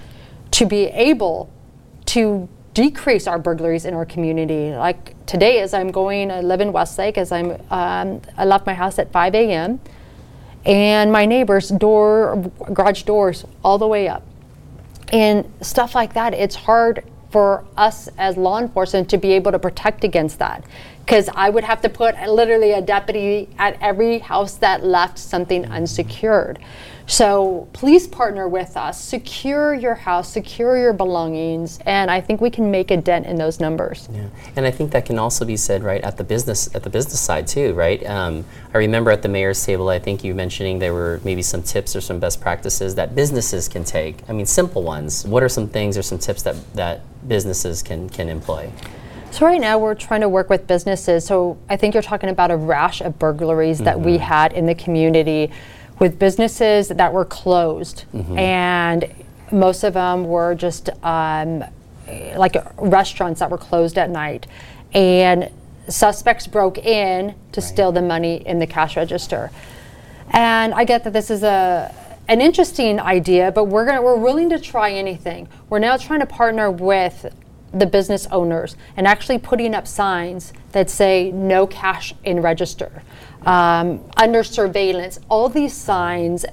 to 0.51 0.67
be 0.67 0.85
able 0.89 1.51
to 2.05 2.47
decrease 2.73 3.27
our 3.27 3.39
burglaries 3.39 3.85
in 3.85 3.93
our 3.93 4.05
community. 4.05 4.71
Like 4.71 5.25
today, 5.25 5.59
as 5.59 5.73
I'm 5.73 5.91
going, 5.91 6.31
I 6.31 6.41
live 6.41 6.61
in 6.61 6.71
Westlake, 6.71 7.17
as 7.17 7.31
I'm, 7.31 7.51
um, 7.69 8.21
I 8.37 8.45
left 8.45 8.65
my 8.65 8.73
house 8.73 8.99
at 8.99 9.11
5 9.11 9.35
a.m. 9.35 9.79
and 10.65 11.11
my 11.11 11.25
neighbor's 11.25 11.69
door, 11.69 12.51
garage 12.73 13.03
doors, 13.03 13.45
all 13.63 13.77
the 13.77 13.87
way 13.87 14.07
up. 14.07 14.23
And 15.11 15.51
stuff 15.61 15.95
like 15.95 16.13
that, 16.13 16.33
it's 16.33 16.55
hard 16.55 17.03
for 17.31 17.63
us 17.77 18.09
as 18.17 18.37
law 18.37 18.59
enforcement 18.59 19.09
to 19.09 19.17
be 19.17 19.33
able 19.33 19.51
to 19.51 19.59
protect 19.59 20.03
against 20.03 20.39
that. 20.39 20.63
Because 21.01 21.29
I 21.33 21.49
would 21.49 21.63
have 21.63 21.81
to 21.81 21.89
put 21.89 22.15
literally 22.27 22.71
a 22.71 22.81
deputy 22.81 23.49
at 23.57 23.81
every 23.81 24.19
house 24.19 24.55
that 24.55 24.83
left 24.83 25.17
something 25.17 25.65
unsecured. 25.65 26.59
So 27.09 27.67
please 27.73 28.05
partner 28.05 28.47
with 28.47 28.77
us, 28.77 29.03
secure 29.03 29.73
your 29.73 29.95
house, 29.95 30.31
secure 30.31 30.77
your 30.77 30.93
belongings, 30.93 31.79
and 31.87 32.11
I 32.11 32.21
think 32.21 32.39
we 32.39 32.51
can 32.51 32.69
make 32.69 32.91
a 32.91 32.97
dent 32.97 33.25
in 33.25 33.35
those 33.35 33.59
numbers. 33.59 34.07
Yeah, 34.13 34.27
and 34.55 34.63
I 34.63 34.69
think 34.69 34.91
that 34.91 35.07
can 35.07 35.17
also 35.17 35.43
be 35.43 35.57
said 35.57 35.83
right 35.83 36.03
at 36.03 36.17
the 36.17 36.23
business 36.23 36.69
at 36.75 36.83
the 36.83 36.89
business 36.91 37.19
side 37.19 37.47
too, 37.47 37.73
right? 37.73 38.05
Um, 38.05 38.45
I 38.75 38.77
remember 38.77 39.09
at 39.09 39.23
the 39.23 39.27
mayor's 39.27 39.65
table, 39.65 39.89
I 39.89 39.97
think 39.97 40.23
you 40.23 40.35
mentioning 40.35 40.77
there 40.77 40.93
were 40.93 41.19
maybe 41.23 41.41
some 41.41 41.63
tips 41.63 41.95
or 41.95 42.01
some 42.01 42.19
best 42.19 42.41
practices 42.41 42.93
that 42.93 43.15
businesses 43.15 43.67
can 43.67 43.83
take. 43.83 44.17
I 44.29 44.33
mean, 44.33 44.45
simple 44.45 44.83
ones. 44.83 45.25
What 45.25 45.41
are 45.41 45.49
some 45.49 45.67
things 45.67 45.97
or 45.97 46.03
some 46.03 46.19
tips 46.19 46.43
that 46.43 46.57
that 46.75 47.01
businesses 47.27 47.81
can 47.81 48.07
can 48.09 48.29
employ? 48.29 48.71
So 49.31 49.45
right 49.45 49.61
now 49.61 49.77
we're 49.77 49.95
trying 49.95 50.21
to 50.21 50.29
work 50.29 50.49
with 50.49 50.67
businesses. 50.67 51.25
So 51.25 51.57
I 51.69 51.77
think 51.77 51.93
you're 51.93 52.03
talking 52.03 52.29
about 52.29 52.51
a 52.51 52.57
rash 52.57 53.01
of 53.01 53.19
burglaries 53.19 53.77
mm-hmm. 53.77 53.85
that 53.85 53.99
we 53.99 54.13
mm-hmm. 54.13 54.23
had 54.23 54.53
in 54.53 54.65
the 54.65 54.75
community 54.75 55.51
with 55.99 56.17
businesses 56.17 56.87
that 56.87 57.13
were 57.13 57.25
closed, 57.25 58.05
mm-hmm. 58.13 58.37
and 58.37 59.13
most 59.51 59.83
of 59.83 59.93
them 59.93 60.25
were 60.25 60.55
just 60.55 60.89
um, 61.03 61.63
like 62.35 62.55
restaurants 62.77 63.41
that 63.41 63.51
were 63.51 63.57
closed 63.57 63.97
at 63.97 64.09
night, 64.09 64.47
and 64.93 65.51
suspects 65.89 66.47
broke 66.47 66.77
in 66.77 67.35
to 67.51 67.61
right. 67.61 67.67
steal 67.67 67.91
the 67.91 68.01
money 68.01 68.37
in 68.47 68.59
the 68.59 68.67
cash 68.67 68.95
register. 68.95 69.51
And 70.31 70.73
I 70.73 70.85
get 70.85 71.03
that 71.03 71.13
this 71.13 71.29
is 71.29 71.43
a 71.43 71.93
an 72.29 72.41
interesting 72.41 72.99
idea, 72.99 73.51
but 73.51 73.65
we're 73.65 73.85
gonna 73.85 74.01
we're 74.01 74.15
willing 74.15 74.49
to 74.51 74.59
try 74.59 74.91
anything. 74.91 75.49
We're 75.69 75.79
now 75.79 75.97
trying 75.97 76.21
to 76.21 76.27
partner 76.27 76.71
with 76.71 77.25
the 77.73 77.85
business 77.85 78.27
owners 78.31 78.75
and 78.97 79.07
actually 79.07 79.37
putting 79.37 79.75
up 79.75 79.87
signs 79.87 80.53
that 80.71 80.89
say 80.89 81.31
no 81.31 81.67
cash 81.67 82.13
in 82.23 82.41
register 82.41 83.03
um, 83.45 84.03
under 84.17 84.43
surveillance, 84.43 85.19
all 85.29 85.49
these 85.49 85.73
signs 85.73 86.45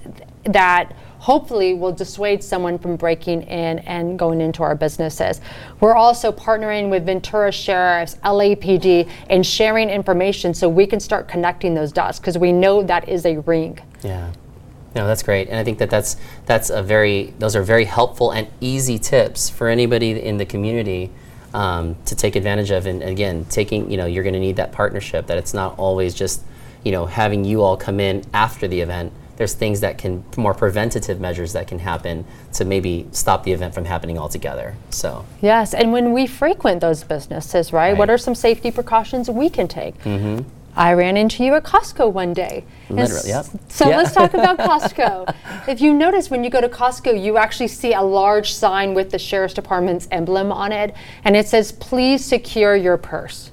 that 0.44 0.92
hopefully 1.18 1.74
will 1.74 1.92
dissuade 1.92 2.44
someone 2.44 2.78
from 2.78 2.94
breaking 2.94 3.42
in 3.42 3.80
and 3.80 4.18
going 4.18 4.40
into 4.40 4.62
our 4.62 4.76
businesses. 4.76 5.40
We're 5.80 5.96
also 5.96 6.30
partnering 6.30 6.88
with 6.88 7.04
Ventura 7.04 7.50
Sheriffs, 7.50 8.14
LAPD, 8.16 9.08
and 9.28 9.44
sharing 9.44 9.90
information 9.90 10.54
so 10.54 10.68
we 10.68 10.86
can 10.86 11.00
start 11.00 11.26
connecting 11.26 11.74
those 11.74 11.90
dots 11.90 12.20
because 12.20 12.38
we 12.38 12.52
know 12.52 12.82
that 12.84 13.08
is 13.08 13.26
a 13.26 13.38
ring. 13.38 13.78
Yeah. 14.04 14.30
No, 14.96 15.06
that's 15.06 15.22
great, 15.22 15.48
and 15.48 15.58
I 15.58 15.62
think 15.62 15.78
that 15.78 15.90
that's 15.90 16.16
that's 16.46 16.70
a 16.70 16.82
very 16.82 17.34
those 17.38 17.54
are 17.54 17.62
very 17.62 17.84
helpful 17.84 18.30
and 18.30 18.48
easy 18.62 18.98
tips 18.98 19.50
for 19.50 19.68
anybody 19.68 20.12
in 20.12 20.38
the 20.38 20.46
community 20.46 21.10
um, 21.52 21.96
to 22.06 22.16
take 22.16 22.34
advantage 22.34 22.70
of. 22.70 22.86
And 22.86 23.02
again, 23.02 23.44
taking 23.50 23.90
you 23.90 23.98
know 23.98 24.06
you're 24.06 24.22
going 24.24 24.32
to 24.32 24.40
need 24.40 24.56
that 24.56 24.72
partnership. 24.72 25.26
That 25.26 25.36
it's 25.36 25.52
not 25.52 25.78
always 25.78 26.14
just 26.14 26.42
you 26.82 26.92
know 26.92 27.04
having 27.04 27.44
you 27.44 27.60
all 27.62 27.76
come 27.76 28.00
in 28.00 28.24
after 28.32 28.66
the 28.66 28.80
event. 28.80 29.12
There's 29.36 29.52
things 29.52 29.80
that 29.80 29.98
can 29.98 30.24
more 30.38 30.54
preventative 30.54 31.20
measures 31.20 31.52
that 31.52 31.68
can 31.68 31.80
happen 31.80 32.24
to 32.54 32.64
maybe 32.64 33.06
stop 33.12 33.44
the 33.44 33.52
event 33.52 33.74
from 33.74 33.84
happening 33.84 34.16
altogether. 34.16 34.76
So 34.88 35.26
Yes, 35.42 35.74
and 35.74 35.92
when 35.92 36.14
we 36.14 36.26
frequent 36.26 36.80
those 36.80 37.04
businesses, 37.04 37.70
right, 37.70 37.94
what 37.94 38.08
are 38.08 38.16
some 38.16 38.34
safety 38.34 38.70
precautions 38.70 39.28
we 39.28 39.50
can 39.50 39.68
take? 39.68 40.02
Mm-hmm. 40.04 40.48
I 40.76 40.92
ran 40.92 41.16
into 41.16 41.42
you 41.42 41.54
at 41.54 41.64
Costco 41.64 42.12
one 42.12 42.32
day. 42.34 42.64
Literally, 42.90 43.30
yep. 43.30 43.46
So 43.68 43.88
Yeah. 43.88 43.96
let's 43.96 44.12
talk 44.12 44.34
about 44.34 44.58
Costco. 44.58 45.34
if 45.66 45.80
you 45.80 45.94
notice 45.94 46.30
when 46.30 46.44
you 46.44 46.50
go 46.50 46.60
to 46.60 46.68
Costco, 46.68 47.20
you 47.20 47.38
actually 47.38 47.68
see 47.68 47.94
a 47.94 48.02
large 48.02 48.52
sign 48.52 48.92
with 48.94 49.10
the 49.10 49.18
Sheriff's 49.18 49.54
Department's 49.54 50.06
emblem 50.10 50.52
on 50.52 50.72
it, 50.72 50.94
and 51.24 51.34
it 51.36 51.48
says, 51.48 51.72
please 51.72 52.24
secure 52.24 52.76
your 52.76 52.96
purse. 52.98 53.50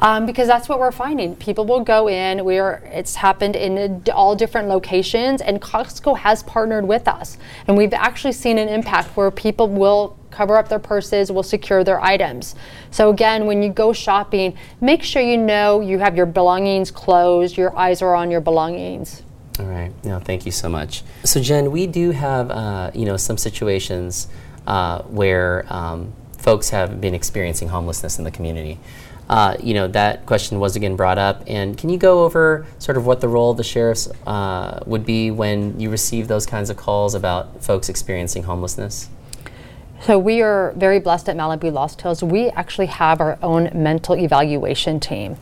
Um, 0.00 0.26
because 0.26 0.46
that's 0.46 0.68
what 0.68 0.78
we're 0.78 0.92
finding. 0.92 1.34
People 1.36 1.64
will 1.64 1.80
go 1.80 2.08
in. 2.08 2.44
We 2.44 2.58
are. 2.58 2.82
It's 2.86 3.16
happened 3.16 3.56
in 3.56 4.04
all 4.14 4.36
different 4.36 4.68
locations, 4.68 5.40
and 5.40 5.60
Costco 5.60 6.18
has 6.18 6.44
partnered 6.44 6.86
with 6.86 7.08
us, 7.08 7.36
and 7.66 7.76
we've 7.76 7.92
actually 7.92 8.32
seen 8.32 8.58
an 8.58 8.68
impact 8.68 9.16
where 9.16 9.30
people 9.32 9.68
will 9.68 10.16
cover 10.30 10.56
up 10.56 10.68
their 10.68 10.78
purses, 10.78 11.32
will 11.32 11.42
secure 11.42 11.82
their 11.82 12.00
items. 12.00 12.54
So 12.92 13.10
again, 13.10 13.46
when 13.46 13.60
you 13.60 13.70
go 13.70 13.92
shopping, 13.92 14.56
make 14.80 15.02
sure 15.02 15.20
you 15.20 15.36
know 15.36 15.80
you 15.80 15.98
have 15.98 16.16
your 16.16 16.26
belongings 16.26 16.92
closed. 16.92 17.56
Your 17.56 17.76
eyes 17.76 18.00
are 18.02 18.14
on 18.14 18.30
your 18.30 18.40
belongings. 18.40 19.22
All 19.58 19.66
right. 19.66 19.92
No, 20.04 20.20
thank 20.20 20.46
you 20.46 20.52
so 20.52 20.68
much. 20.68 21.02
So, 21.24 21.40
Jen, 21.42 21.72
we 21.72 21.88
do 21.88 22.12
have 22.12 22.52
uh, 22.52 22.92
you 22.94 23.04
know 23.04 23.16
some 23.16 23.36
situations 23.36 24.28
uh, 24.68 25.02
where 25.02 25.66
um, 25.68 26.12
folks 26.38 26.70
have 26.70 27.00
been 27.00 27.14
experiencing 27.14 27.68
homelessness 27.68 28.18
in 28.18 28.24
the 28.24 28.30
community. 28.30 28.78
Uh, 29.28 29.56
you 29.62 29.74
know 29.74 29.86
that 29.88 30.24
question 30.24 30.58
was 30.58 30.74
again 30.74 30.96
brought 30.96 31.18
up, 31.18 31.42
and 31.46 31.76
can 31.76 31.90
you 31.90 31.98
go 31.98 32.24
over 32.24 32.66
sort 32.78 32.96
of 32.96 33.04
what 33.04 33.20
the 33.20 33.28
role 33.28 33.50
of 33.50 33.56
the 33.56 33.64
sheriffs 33.64 34.08
uh, 34.26 34.80
would 34.86 35.04
be 35.04 35.30
when 35.30 35.78
you 35.78 35.90
receive 35.90 36.28
those 36.28 36.46
kinds 36.46 36.70
of 36.70 36.76
calls 36.76 37.14
about 37.14 37.62
folks 37.62 37.88
experiencing 37.88 38.44
homelessness? 38.44 39.10
So 40.02 40.18
we 40.18 40.42
are 40.42 40.72
very 40.76 41.00
blessed 41.00 41.28
at 41.28 41.36
Malibu 41.36 41.72
Lost 41.72 42.00
Hills. 42.00 42.22
We 42.22 42.48
actually 42.50 42.86
have 42.86 43.20
our 43.20 43.36
own 43.42 43.68
mental 43.74 44.16
evaluation 44.16 45.00
team. 45.00 45.36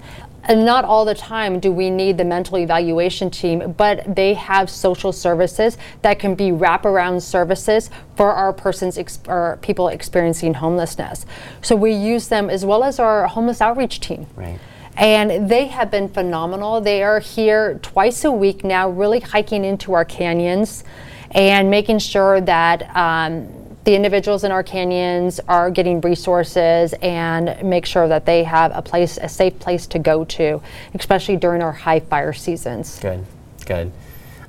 And 0.49 0.65
not 0.65 0.85
all 0.85 1.05
the 1.05 1.15
time 1.15 1.59
do 1.59 1.73
we 1.73 1.91
need 1.91 2.19
the 2.19 2.25
mental 2.25 2.57
evaluation 2.57 3.31
team, 3.31 3.73
but 3.76 4.15
they 4.15 4.35
have 4.35 4.71
social 4.71 5.12
services 5.12 5.76
that 6.03 6.19
can 6.21 6.37
be 6.37 6.50
wraparound 6.50 7.23
services 7.23 7.91
for 8.15 8.33
our 8.33 8.53
persons 8.53 8.97
ex- 8.97 9.19
or 9.26 9.59
people 9.61 9.88
experiencing 9.88 10.55
homelessness. 10.55 11.26
So 11.62 11.75
we 11.75 11.93
use 11.93 12.29
them 12.29 12.49
as 12.49 12.65
well 12.65 12.85
as 12.85 13.00
our 13.00 13.26
homeless 13.26 13.61
outreach 13.61 14.00
team. 14.00 14.26
Right. 14.37 14.61
And 14.97 15.50
they 15.50 15.67
have 15.67 15.91
been 15.91 16.09
phenomenal. 16.09 16.81
They 16.81 17.03
are 17.03 17.19
here 17.19 17.79
twice 17.83 18.25
a 18.25 18.31
week 18.31 18.65
now, 18.65 18.88
really 18.88 19.21
hiking 19.21 19.65
into 19.65 19.93
our 19.93 20.05
canyons 20.05 20.85
and 21.33 21.69
making 21.69 21.99
sure 21.99 22.41
that 22.41 22.97
um, 22.97 23.49
the 23.87 23.95
individuals 23.95 24.43
in 24.43 24.50
our 24.50 24.64
canyons 24.64 25.38
are 25.47 25.71
getting 25.71 26.00
resources 26.00 26.93
and 27.02 27.57
make 27.62 27.87
sure 27.87 28.09
that 28.09 28.26
they 28.26 28.43
have 28.43 28.73
a 28.75 28.83
place, 28.83 29.16
a 29.16 29.28
safe 29.28 29.57
place 29.61 29.87
to 29.87 30.00
go 30.00 30.25
to, 30.25 30.61
especially 30.95 31.37
during 31.37 31.62
our 31.62 31.71
high 31.71 32.00
fire 32.00 32.33
seasons. 32.33 32.99
Good, 32.99 33.25
good. 33.64 33.93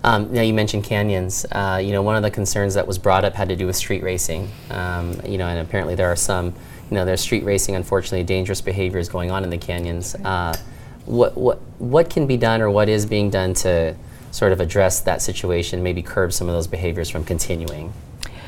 Um, 0.04 0.34
now 0.34 0.42
you 0.42 0.56
mentioned 0.56 0.86
canyons. 0.86 1.46
Uh, 1.52 1.80
you 1.84 1.92
know, 1.92 2.02
one 2.02 2.16
of 2.16 2.24
the 2.24 2.32
concerns 2.32 2.74
that 2.74 2.88
was 2.88 2.98
brought 2.98 3.24
up 3.24 3.36
had 3.36 3.50
to 3.50 3.56
do 3.56 3.68
with 3.68 3.76
street 3.76 4.02
racing. 4.02 4.50
Um, 4.72 5.22
you 5.24 5.38
know, 5.38 5.48
and 5.48 5.60
apparently 5.60 5.94
there 5.94 6.12
are 6.12 6.16
some. 6.16 6.56
You 6.90 6.96
know, 6.96 7.06
there's 7.06 7.22
street 7.22 7.44
racing. 7.44 7.76
Unfortunately, 7.76 8.24
dangerous 8.24 8.62
behaviors 8.62 9.08
going 9.08 9.30
on 9.30 9.44
in 9.44 9.52
the 9.52 9.58
canyons. 9.58 10.16
Uh, 10.16 10.58
what 11.06 11.38
what 11.38 11.60
what 11.78 12.10
can 12.10 12.26
be 12.26 12.38
done, 12.38 12.60
or 12.60 12.72
what 12.72 12.90
is 12.90 13.06
being 13.06 13.30
done 13.30 13.54
to 13.56 13.96
sort 14.32 14.52
of 14.52 14.62
address 14.62 15.02
that 15.02 15.22
situation? 15.22 15.84
Maybe 15.84 16.02
curb 16.02 16.34
some 16.34 16.50
of 16.50 16.56
those 16.56 16.66
behaviors 16.66 17.10
from 17.12 17.24
continuing. 17.24 17.94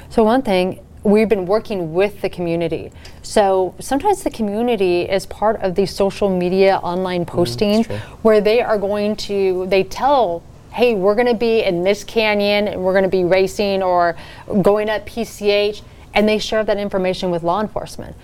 So 0.09 0.23
one 0.23 0.41
thing, 0.41 0.79
we've 1.03 1.29
been 1.29 1.45
working 1.45 1.93
with 1.93 2.21
the 2.21 2.29
community. 2.29 2.91
So 3.21 3.75
sometimes 3.79 4.23
the 4.23 4.31
community 4.31 5.03
is 5.03 5.25
part 5.25 5.61
of 5.61 5.75
these 5.75 5.95
social 5.95 6.29
media 6.29 6.77
online 6.77 7.25
postings 7.25 7.85
true. 7.85 7.97
where 8.21 8.41
they 8.41 8.61
are 8.61 8.77
going 8.77 9.15
to 9.15 9.65
they 9.67 9.83
tell 9.83 10.43
hey 10.71 10.93
we're 10.93 11.15
going 11.15 11.27
to 11.27 11.33
be 11.33 11.63
in 11.63 11.83
this 11.83 12.03
canyon 12.03 12.67
and 12.67 12.83
we're 12.83 12.91
going 12.91 13.03
to 13.03 13.09
be 13.09 13.23
racing 13.23 13.81
or 13.81 14.15
going 14.61 14.87
up 14.87 15.03
pch 15.07 15.81
and 16.13 16.29
they 16.29 16.37
share 16.37 16.63
that 16.63 16.77
information 16.77 17.31
with 17.31 17.41
law 17.41 17.59
enforcement 17.59 18.15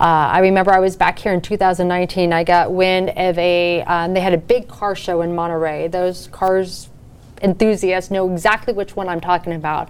uh, 0.00 0.32
I 0.32 0.38
remember 0.40 0.72
I 0.72 0.80
was 0.80 0.96
back 0.96 1.18
here 1.18 1.32
in 1.32 1.40
2019. 1.40 2.32
I 2.32 2.42
got 2.42 2.72
wind 2.72 3.10
of 3.10 3.38
a, 3.38 3.82
um, 3.82 4.14
they 4.14 4.20
had 4.20 4.32
a 4.32 4.38
big 4.38 4.66
car 4.66 4.96
show 4.96 5.20
in 5.20 5.32
Monterey. 5.34 5.86
Those 5.86 6.28
cars 6.28 6.88
enthusiasts 7.42 8.10
know 8.10 8.30
exactly 8.32 8.72
which 8.72 8.96
one 8.96 9.08
I'm 9.08 9.20
talking 9.20 9.52
about. 9.52 9.88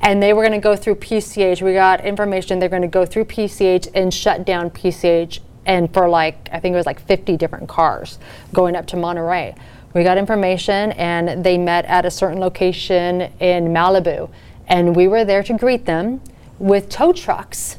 And 0.00 0.22
they 0.22 0.32
were 0.32 0.42
going 0.42 0.52
to 0.52 0.58
go 0.58 0.76
through 0.76 0.96
PCH. 0.96 1.62
We 1.62 1.72
got 1.72 2.04
information 2.04 2.58
they're 2.58 2.68
going 2.68 2.82
to 2.82 2.88
go 2.88 3.06
through 3.06 3.24
PCH 3.26 3.88
and 3.94 4.12
shut 4.12 4.44
down 4.44 4.70
PCH 4.70 5.40
and 5.66 5.92
for 5.94 6.08
like 6.08 6.48
I 6.52 6.60
think 6.60 6.74
it 6.74 6.76
was 6.76 6.86
like 6.86 7.00
50 7.00 7.36
different 7.36 7.68
cars 7.68 8.18
going 8.52 8.76
up 8.76 8.86
to 8.88 8.96
Monterey. 8.96 9.54
We 9.94 10.02
got 10.02 10.18
information 10.18 10.92
and 10.92 11.44
they 11.44 11.56
met 11.56 11.84
at 11.86 12.04
a 12.04 12.10
certain 12.10 12.40
location 12.40 13.32
in 13.40 13.68
Malibu 13.68 14.30
and 14.66 14.96
we 14.96 15.08
were 15.08 15.24
there 15.24 15.42
to 15.42 15.56
greet 15.56 15.86
them 15.86 16.20
with 16.58 16.88
tow 16.88 17.12
trucks 17.12 17.78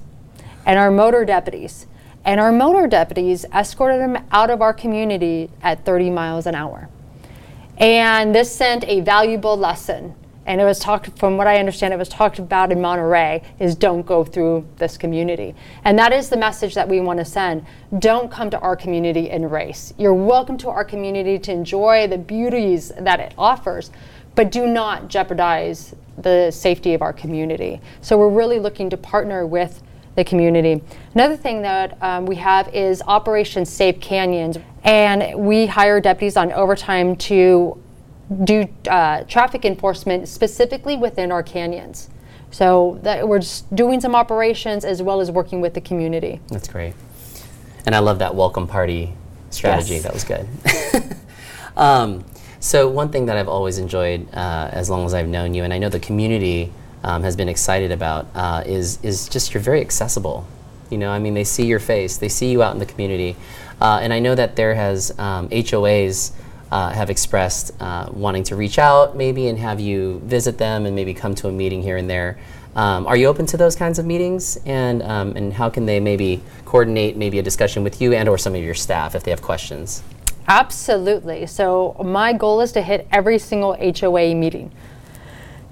and 0.66 0.80
our 0.80 0.92
motor 0.92 1.26
deputies. 1.26 1.88
And 2.24 2.40
our 2.40 2.52
motor 2.52 2.88
deputies 2.88 3.46
escorted 3.54 4.02
them 4.02 4.26
out 4.32 4.50
of 4.50 4.62
our 4.62 4.74
community 4.74 5.52
at 5.62 5.86
30 5.86 6.10
miles 6.10 6.48
an 6.48 6.56
hour. 6.56 6.90
And 7.78 8.34
this 8.34 8.54
sent 8.54 8.84
a 8.86 9.02
valuable 9.02 9.56
lesson. 9.56 10.16
And 10.46 10.62
it 10.62 10.64
was 10.64 10.78
talked, 10.80 11.18
from 11.18 11.38
what 11.38 11.48
I 11.48 11.58
understand, 11.58 11.94
it 11.94 11.98
was 11.98 12.10
talked 12.10 12.38
about 12.38 12.72
in 12.72 12.80
Monterey, 12.80 13.42
is 13.60 13.76
don't 13.76 14.06
go 14.06 14.24
through 14.24 14.68
this 14.78 14.96
community. 14.98 15.56
And 15.84 15.98
that 15.98 16.14
is 16.14 16.30
the 16.30 16.38
message 16.38 16.76
that 16.76 16.88
we 16.88 17.00
want 17.00 17.20
to 17.20 17.26
send. 17.26 17.66
Don't 17.98 18.30
come 18.30 18.50
to 18.52 18.60
our 18.60 18.76
community 18.76 19.32
and 19.32 19.52
race. 19.52 19.94
You're 19.98 20.14
welcome 20.14 20.58
to 20.60 20.70
our 20.70 20.86
community 20.86 21.40
to 21.40 21.52
enjoy 21.52 22.08
the 22.08 22.18
beauties 22.18 22.92
that 23.00 23.20
it 23.20 23.34
offers, 23.38 23.90
but 24.36 24.52
do 24.52 24.68
not 24.68 25.08
jeopardize 25.08 25.96
the 26.18 26.52
safety 26.52 26.94
of 26.94 27.02
our 27.02 27.14
community. 27.14 27.82
So 28.02 28.18
we're 28.18 28.30
really 28.30 28.60
looking 28.60 28.90
to 28.92 28.98
partner 28.98 29.48
with 29.48 29.82
the 30.16 30.24
community. 30.24 30.82
Another 31.14 31.36
thing 31.36 31.62
that 31.64 31.98
um, 32.02 32.26
we 32.26 32.36
have 32.38 32.74
is 32.74 33.02
Operation 33.06 33.66
Safe 33.66 34.00
Canyons, 34.00 34.58
and 34.84 35.46
we 35.46 35.66
hire 35.66 36.00
deputies 36.00 36.38
on 36.38 36.54
overtime 36.54 37.16
to 37.18 37.82
do 38.44 38.68
uh, 38.90 39.24
traffic 39.24 39.66
enforcement 39.66 40.28
specifically 40.28 40.98
within 40.98 41.32
our 41.32 41.44
canyons. 41.44 42.10
So 42.52 43.00
that 43.04 43.28
we're 43.28 43.40
just 43.40 43.74
doing 43.76 44.00
some 44.00 44.16
operations 44.16 44.86
as 44.86 45.02
well 45.02 45.20
as 45.20 45.30
working 45.30 45.62
with 45.62 45.74
the 45.74 45.82
community. 45.82 46.40
That's 46.48 46.68
great. 46.68 46.94
And 47.86 47.94
I 47.94 48.00
love 48.00 48.20
that 48.20 48.34
welcome 48.34 48.68
party 48.68 49.14
strategy. 49.50 49.96
Yes. 49.96 50.04
That 50.04 50.14
was 50.14 50.24
good. 50.24 50.48
um, 51.78 52.24
so 52.60 52.90
one 52.90 53.10
thing 53.10 53.28
that 53.28 53.38
I've 53.38 53.48
always 53.48 53.78
enjoyed 53.78 54.28
uh, 54.34 54.70
as 54.72 54.90
long 54.90 55.06
as 55.06 55.14
I've 55.14 55.28
known 55.28 55.54
you, 55.54 55.64
and 55.64 55.74
I 55.74 55.78
know 55.78 55.90
the 55.90 56.00
community 56.00 56.72
um, 57.04 57.22
has 57.24 57.36
been 57.36 57.50
excited 57.50 57.92
about, 57.92 58.28
uh, 58.34 58.64
is 58.66 58.98
is 59.04 59.30
just 59.30 59.54
you're 59.54 59.62
very 59.62 59.82
accessible. 59.82 60.48
You 60.90 60.98
know, 60.98 61.12
I 61.12 61.20
mean, 61.20 61.34
they 61.34 61.44
see 61.44 61.66
your 61.66 61.80
face, 61.80 62.18
they 62.18 62.30
see 62.30 62.52
you 62.52 62.64
out 62.64 62.74
in 62.74 62.80
the 62.80 62.86
community, 62.86 63.36
uh, 63.82 64.00
and 64.02 64.12
I 64.12 64.20
know 64.20 64.34
that 64.34 64.56
there 64.56 64.74
has 64.74 65.18
um, 65.20 65.50
HOAs. 65.50 66.32
Uh, 66.72 66.90
have 66.90 67.12
expressed 67.12 67.72
uh, 67.80 68.10
wanting 68.12 68.44
to 68.44 68.56
reach 68.56 68.80
out 68.80 69.16
maybe 69.16 69.48
and 69.48 69.60
have 69.60 69.80
you 69.80 70.20
visit 70.26 70.58
them 70.58 70.88
and 70.88 70.96
maybe 70.96 71.14
come 71.14 71.36
to 71.36 71.48
a 71.48 71.52
meeting 71.52 71.82
here 71.82 71.96
and 71.96 72.10
there. 72.10 72.38
Um, 72.76 73.08
are 73.08 73.16
you 73.16 73.28
open 73.28 73.46
to 73.48 73.58
those 73.58 73.76
kinds 73.76 74.00
of 74.00 74.06
meetings? 74.06 74.58
And 74.66 75.02
um, 75.04 75.36
and 75.38 75.54
how 75.54 75.70
can 75.70 75.86
they 75.86 76.00
maybe 76.00 76.42
coordinate 76.66 77.16
maybe 77.18 77.40
a 77.40 77.44
discussion 77.44 77.84
with 77.84 78.02
you 78.02 78.14
and 78.14 78.28
or 78.28 78.38
some 78.38 78.56
of 78.56 78.62
your 78.62 78.74
staff 78.74 79.16
if 79.16 79.24
they 79.24 79.32
have 79.32 79.42
questions? 79.42 80.04
Absolutely. 80.48 81.46
So 81.48 81.96
my 82.04 82.34
goal 82.34 82.62
is 82.62 82.72
to 82.74 82.82
hit 82.82 83.08
every 83.12 83.40
single 83.40 83.76
HOA 83.76 84.36
meeting. 84.36 84.72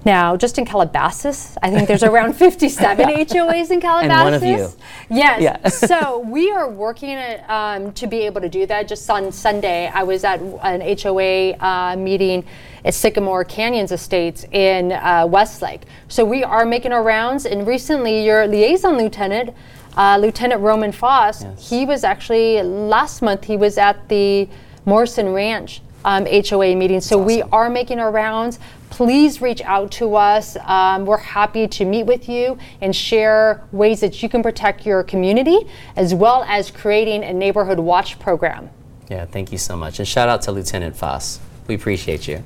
Now, 0.04 0.36
just 0.36 0.58
in 0.58 0.66
Calabasas, 0.66 1.56
I 1.62 1.70
think 1.70 1.88
there's 1.88 2.02
around 2.02 2.32
57 2.36 3.06
HOAs 3.06 3.70
in 3.70 3.80
Calabasas. 3.80 4.10
And 4.10 4.24
one 4.24 4.34
of 4.34 4.42
you. 4.42 4.68
Yes. 5.08 5.40
Yeah. 5.40 5.68
so 5.68 6.18
we 6.18 6.50
are 6.50 6.68
working 6.68 7.18
um, 7.48 7.92
to 7.92 8.06
be 8.06 8.20
able 8.20 8.42
to 8.42 8.48
do 8.48 8.66
that. 8.66 8.86
Just 8.86 9.08
on 9.08 9.32
Sunday, 9.32 9.86
I 9.88 10.02
was 10.02 10.24
at 10.24 10.40
an 10.40 10.98
HOA 10.98 11.52
uh, 11.54 11.96
meeting 11.96 12.44
at 12.84 12.92
Sycamore 12.92 13.44
Canyons 13.44 13.92
Estates 13.92 14.44
in 14.52 14.92
uh, 14.92 15.26
Westlake. 15.26 15.82
So 16.08 16.24
we 16.24 16.44
are 16.44 16.66
making 16.66 16.92
our 16.92 17.02
rounds. 17.02 17.46
And 17.46 17.66
recently, 17.66 18.24
your 18.24 18.46
liaison 18.46 18.98
lieutenant, 18.98 19.54
uh, 19.96 20.18
Lieutenant 20.20 20.60
Roman 20.60 20.92
Foss, 20.92 21.44
Yes. 21.44 21.70
he 21.70 21.86
was 21.86 22.04
actually 22.04 22.62
last 22.62 23.22
month. 23.22 23.44
He 23.44 23.56
was 23.56 23.78
at 23.78 24.06
the 24.10 24.48
Morrison 24.84 25.32
Ranch 25.32 25.80
um, 26.04 26.26
HOA 26.26 26.76
meeting. 26.76 27.00
So 27.00 27.16
we 27.16 27.40
are 27.42 27.70
making 27.70 27.98
our 28.00 28.10
rounds. 28.10 28.58
Please 28.94 29.42
reach 29.42 29.60
out 29.62 29.90
to 29.90 30.14
us. 30.14 30.56
Um, 30.62 31.04
we're 31.04 31.16
happy 31.16 31.66
to 31.66 31.84
meet 31.84 32.04
with 32.04 32.28
you 32.28 32.56
and 32.80 32.94
share 32.94 33.64
ways 33.72 33.98
that 33.98 34.22
you 34.22 34.28
can 34.28 34.40
protect 34.40 34.86
your 34.86 35.02
community, 35.02 35.68
as 35.96 36.14
well 36.14 36.44
as 36.46 36.70
creating 36.70 37.24
a 37.24 37.32
neighborhood 37.32 37.80
watch 37.80 38.20
program. 38.20 38.70
Yeah, 39.10 39.24
thank 39.24 39.50
you 39.50 39.58
so 39.58 39.76
much. 39.76 39.98
And 39.98 40.06
shout 40.06 40.28
out 40.28 40.42
to 40.42 40.52
Lieutenant 40.52 40.94
Foss. 40.94 41.40
We 41.66 41.74
appreciate 41.74 42.28
you. 42.28 42.44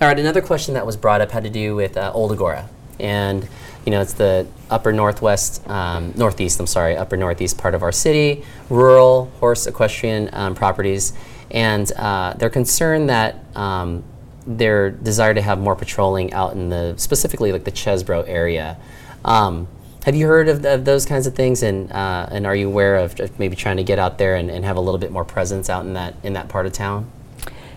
All 0.00 0.08
right, 0.08 0.18
another 0.18 0.40
question 0.40 0.74
that 0.74 0.84
was 0.84 0.96
brought 0.96 1.20
up 1.20 1.30
had 1.30 1.44
to 1.44 1.50
do 1.50 1.76
with 1.76 1.96
uh, 1.96 2.10
Old 2.12 2.36
Agoura. 2.36 2.66
And, 2.98 3.48
you 3.84 3.92
know, 3.92 4.00
it's 4.00 4.14
the 4.14 4.48
upper 4.68 4.92
northwest, 4.92 5.64
um, 5.70 6.12
northeast, 6.16 6.58
I'm 6.58 6.66
sorry, 6.66 6.96
upper 6.96 7.16
northeast 7.16 7.58
part 7.58 7.76
of 7.76 7.84
our 7.84 7.92
city, 7.92 8.44
rural 8.70 9.26
horse 9.38 9.68
equestrian 9.68 10.30
um, 10.32 10.56
properties. 10.56 11.12
And 11.52 11.92
uh, 11.92 12.34
they're 12.36 12.50
concerned 12.50 13.08
that 13.08 13.44
um, 13.54 14.02
their 14.46 14.90
desire 14.90 15.34
to 15.34 15.42
have 15.42 15.58
more 15.58 15.74
patrolling 15.76 16.32
out 16.32 16.52
in 16.52 16.68
the, 16.68 16.94
specifically 16.96 17.52
like 17.52 17.64
the 17.64 17.72
Chesebro 17.72 18.24
area. 18.28 18.76
Um, 19.24 19.68
have 20.04 20.14
you 20.14 20.26
heard 20.26 20.48
of, 20.48 20.64
of 20.64 20.84
those 20.84 21.04
kinds 21.04 21.26
of 21.26 21.34
things, 21.34 21.64
and 21.64 21.90
uh, 21.90 22.28
and 22.30 22.46
are 22.46 22.54
you 22.54 22.68
aware 22.68 22.96
of, 22.96 23.18
of 23.18 23.38
maybe 23.40 23.56
trying 23.56 23.76
to 23.76 23.82
get 23.82 23.98
out 23.98 24.18
there 24.18 24.36
and, 24.36 24.48
and 24.50 24.64
have 24.64 24.76
a 24.76 24.80
little 24.80 25.00
bit 25.00 25.10
more 25.10 25.24
presence 25.24 25.68
out 25.68 25.84
in 25.84 25.94
that 25.94 26.14
in 26.22 26.32
that 26.34 26.48
part 26.48 26.64
of 26.64 26.72
town? 26.72 27.10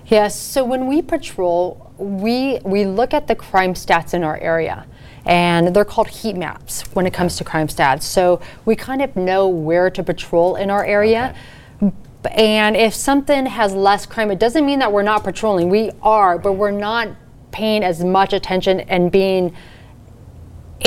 Yes, 0.09 0.39
so 0.39 0.63
when 0.63 0.87
we 0.87 1.03
patrol, 1.03 1.93
we, 1.99 2.59
we 2.63 2.85
look 2.85 3.13
at 3.13 3.27
the 3.27 3.35
crime 3.35 3.75
stats 3.75 4.13
in 4.15 4.23
our 4.23 4.37
area. 4.37 4.87
And 5.25 5.75
they're 5.75 5.85
called 5.85 6.07
heat 6.07 6.35
maps 6.35 6.81
when 6.93 7.05
it 7.05 7.13
comes 7.13 7.35
to 7.37 7.43
crime 7.43 7.67
stats. 7.67 8.03
So 8.03 8.41
we 8.65 8.75
kind 8.75 9.03
of 9.03 9.15
know 9.15 9.47
where 9.47 9.91
to 9.91 10.01
patrol 10.01 10.55
in 10.55 10.71
our 10.71 10.83
area. 10.83 11.35
B- 11.79 11.91
And 12.25 12.75
if 12.75 12.93
something 12.93 13.45
has 13.45 13.73
less 13.73 14.05
crime, 14.05 14.29
it 14.31 14.39
doesn't 14.39 14.65
mean 14.65 14.79
that 14.79 14.91
we're 14.91 15.03
not 15.03 15.23
patrolling. 15.23 15.69
We 15.69 15.91
are, 16.01 16.37
but 16.37 16.53
we're 16.53 16.71
not 16.71 17.09
paying 17.51 17.83
as 17.83 18.03
much 18.03 18.33
attention 18.33 18.81
and 18.81 19.11
being 19.11 19.55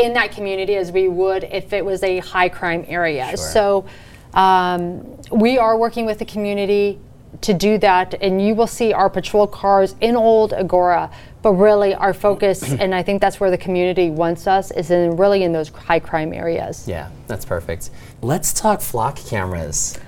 in 0.03 0.13
that 0.15 0.33
community 0.33 0.77
as 0.77 0.93
we 0.93 1.09
would 1.09 1.45
if 1.45 1.73
it 1.73 1.85
was 1.85 2.03
a 2.03 2.19
high 2.19 2.49
crime 2.49 2.85
area. 2.87 3.29
Sure. 3.29 3.37
So 3.37 3.87
um, 4.35 5.19
we 5.31 5.59
are 5.59 5.77
working 5.77 6.07
with 6.07 6.19
the 6.19 6.25
community 6.25 6.99
to 7.41 7.55
do 7.55 7.79
that, 7.79 8.15
and 8.21 8.45
you 8.47 8.55
will 8.55 8.67
see 8.67 8.93
our 8.93 9.09
patrol 9.09 9.47
cars 9.47 9.95
in 10.01 10.17
Old 10.17 10.53
Agoura. 10.53 11.13
But 11.41 11.53
really, 11.53 11.95
our 11.95 12.15
focus, 12.15 12.63
and 12.81 12.95
I 12.95 13.03
think 13.03 13.21
that's 13.21 13.41
where 13.41 13.51
the 13.51 13.59
community 13.59 14.11
wants 14.11 14.47
us, 14.47 14.71
is 14.71 14.91
in 14.91 15.17
really 15.17 15.43
in 15.43 15.53
those 15.53 15.69
high 15.71 16.01
crime 16.01 16.33
areas. 16.33 16.87
Yeah, 16.87 17.11
that's 17.27 17.45
perfect. 17.45 17.91
Let's 18.21 18.53
talk 18.53 18.81
flock 18.81 19.17
cameras, 19.17 19.99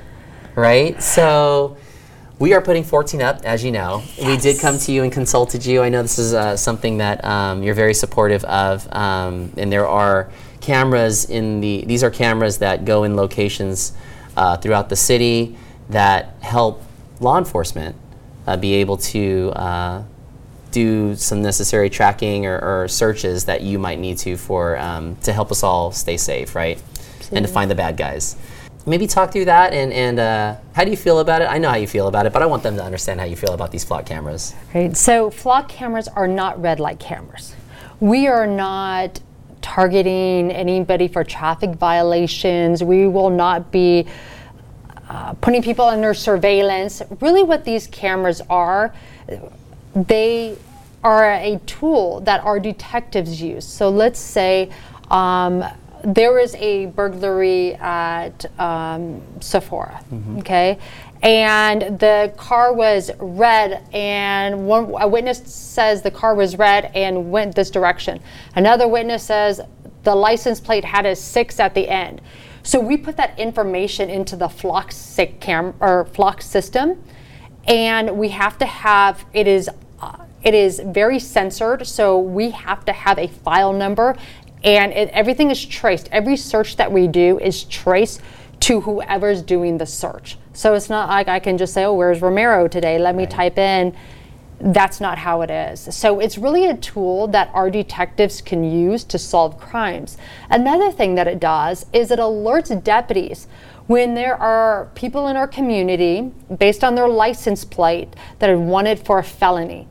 right? 0.55 1.03
So 1.03 1.77
we 2.39 2.53
are 2.53 2.61
putting 2.61 2.85
14 2.85 3.23
up, 3.23 3.45
as 3.45 3.65
you 3.65 3.73
know. 3.73 4.03
We 4.25 4.37
did 4.37 4.61
come 4.61 4.79
to 4.79 4.93
you 4.93 5.03
and 5.03 5.13
consulted 5.13 5.65
you. 5.65 5.83
I 5.83 5.89
know 5.89 6.03
this 6.03 6.19
is 6.19 6.35
uh, 6.35 6.57
something 6.57 6.99
that 6.99 7.25
um, 7.25 7.63
you're 7.63 7.75
very 7.75 7.95
supportive 7.95 8.45
of, 8.45 8.93
um, 8.93 9.53
and 9.57 9.71
there 9.73 9.87
are 9.87 10.31
cameras 10.61 11.25
in 11.29 11.61
the. 11.61 11.85
These 11.87 12.03
are 12.03 12.11
cameras 12.11 12.59
that 12.59 12.85
go 12.85 13.05
in 13.05 13.17
locations 13.17 13.93
uh, 14.37 14.57
throughout 14.57 14.89
the 14.89 14.97
city 14.97 15.57
that 15.91 16.35
help 16.41 16.83
law 17.21 17.39
enforcement 17.39 17.97
uh, 18.47 18.57
be 18.57 18.75
able 18.75 18.97
to. 18.99 19.53
Uh, 19.55 20.03
do 20.75 21.15
some 21.15 21.41
necessary 21.41 21.89
tracking 21.89 22.47
or, 22.47 22.59
or 22.59 22.89
searches 22.89 23.45
that 23.45 23.63
you 23.63 23.79
might 23.79 24.01
need 24.01 24.19
to 24.19 24.37
for 24.37 24.77
um, 24.79 25.15
to 25.23 25.33
help 25.33 25.53
us 25.53 25.63
all 25.63 25.93
stay 25.93 26.17
safe, 26.17 26.57
right? 26.57 26.83
And 27.31 27.47
to 27.47 27.53
find 27.53 27.71
the 27.71 27.77
bad 27.77 27.97
guys. 27.97 28.35
Maybe 28.87 29.07
talk 29.07 29.33
through 29.33 29.47
that 29.47 29.73
and, 29.73 29.93
and 29.93 30.19
uh, 30.19 30.57
how 30.75 30.85
do 30.85 30.91
you 30.91 30.97
feel 30.97 31.21
about 31.21 31.41
it? 31.41 31.47
I 31.47 31.57
know 31.59 31.71
how 31.71 31.77
you 31.77 31.87
feel 31.87 32.07
about 32.07 32.27
it, 32.27 32.33
but 32.33 32.43
I 32.43 32.47
want 32.47 32.63
them 32.63 32.77
to 32.77 32.85
understand 32.85 33.19
how 33.19 33.27
you 33.27 33.37
feel 33.37 33.55
about 33.55 33.71
these 33.71 33.83
flock 33.83 34.05
cameras. 34.05 34.55
Right. 34.75 34.95
So 34.95 35.31
flock 35.31 35.69
cameras 35.69 36.07
are 36.09 36.29
not 36.29 36.61
red 36.61 36.81
light 36.81 36.99
cameras. 36.99 37.55
We 38.01 38.27
are 38.27 38.47
not 38.47 39.21
targeting 39.63 40.51
anybody 40.51 41.09
for 41.09 41.25
traffic 41.25 41.71
violations. 41.77 42.85
We 42.85 43.07
will 43.07 43.31
not 43.31 43.73
be 43.73 44.07
uh, 45.09 45.33
putting 45.35 45.63
people 45.63 45.87
under 45.87 46.13
surveillance. 46.13 47.01
Really, 47.21 47.43
what 47.43 47.65
these 47.65 47.87
cameras 47.87 48.43
are, 48.51 48.95
they 49.95 50.57
are 51.03 51.33
a 51.33 51.59
tool 51.67 52.21
that 52.21 52.43
our 52.45 52.61
detectives 52.61 53.41
use. 53.41 53.67
So 53.67 53.89
let's 53.89 54.19
say 54.19 54.71
um, 55.11 55.65
there 56.05 56.39
is 56.39 56.55
a 56.57 56.87
burglary 56.87 57.75
at 57.77 58.45
um, 58.61 59.23
Sephora, 59.41 60.05
okay, 60.39 60.79
and 61.23 61.99
the 61.99 62.33
car 62.37 62.75
was 62.75 63.11
red, 63.19 63.89
and 63.95 64.67
one 64.67 64.95
a 65.01 65.09
witness 65.09 65.39
says 65.39 66.03
the 66.03 66.11
car 66.11 66.35
was 66.35 66.59
red 66.59 66.91
and 66.95 67.31
went 67.31 67.55
this 67.55 67.71
direction. 67.71 68.21
Another 68.55 68.87
witness 68.87 69.23
says 69.23 69.61
the 70.03 70.15
license 70.15 70.61
plate 70.61 70.85
had 70.85 71.07
a 71.07 71.17
six 71.17 71.59
at 71.59 71.75
the 71.75 71.89
end. 71.89 72.21
So 72.63 72.79
we 72.79 72.97
put 72.97 73.17
that 73.17 73.39
information 73.39 74.11
into 74.11 74.37
the 74.37 74.49
flock 74.49 74.93
cam 75.41 75.75
or 75.81 76.05
flock 76.07 76.43
system, 76.43 77.03
and 77.67 78.19
we 78.19 78.29
have 78.29 78.59
to 78.59 78.67
have 78.67 79.25
it 79.33 79.47
is 79.47 79.71
uh, 80.01 80.19
it 80.43 80.53
is 80.55 80.81
very 80.85 81.19
censored 81.19 81.87
so 81.87 82.19
we 82.19 82.51
have 82.51 82.85
to 82.85 82.93
have 82.93 83.19
a 83.19 83.29
file 83.29 83.73
number 83.73 84.15
and 84.65 84.93
it, 84.93 85.09
everything 85.11 85.51
is 85.51 85.65
traced 85.65 86.09
every 86.11 86.37
search 86.37 86.77
that 86.77 86.91
we 86.91 87.07
do 87.07 87.39
is 87.39 87.65
traced 87.65 88.21
to 88.61 88.81
whoever's 88.81 89.43
doing 89.43 89.79
the 89.79 89.87
search 89.87 90.37
so 90.53 90.75
it's 90.75 90.89
not 90.91 91.09
like 91.09 91.29
i 91.29 91.39
can 91.39 91.57
just 91.57 91.73
say 91.73 91.85
oh 91.85 91.95
where's 91.95 92.21
Ramiro 92.21 92.67
today 92.67 92.99
let 92.99 93.15
me 93.15 93.27
type 93.27 93.59
in 93.59 93.95
that's 94.61 95.01
not 95.01 95.19
how 95.19 95.43
it 95.43 95.51
is. 95.51 95.95
So 95.95 96.21
it's 96.21 96.39
really 96.39 96.67
a 96.67 96.77
tool 96.77 97.27
that 97.29 97.51
our 97.53 97.71
detectives 97.71 98.41
can 98.41 98.65
use 98.65 99.05
to 99.05 99.19
solve 99.19 99.59
crimes. 99.59 100.17
Another 100.49 100.91
thing 100.91 101.17
that 101.17 101.27
it 101.27 101.41
does 101.41 101.87
is 101.93 102.11
it 102.11 102.19
alerts 102.19 102.83
deputies 102.83 103.47
when 103.87 104.15
there 104.15 104.37
are 104.37 104.89
people 104.95 105.29
in 105.29 105.37
our 105.37 105.49
community 105.49 106.33
based 106.57 106.83
on 106.83 106.95
their 106.95 107.09
license 107.09 107.65
plate 107.65 108.15
that 108.39 108.49
are 108.49 108.59
wanted 108.59 108.99
for 108.99 109.19
a 109.19 109.25
felony. 109.25 109.87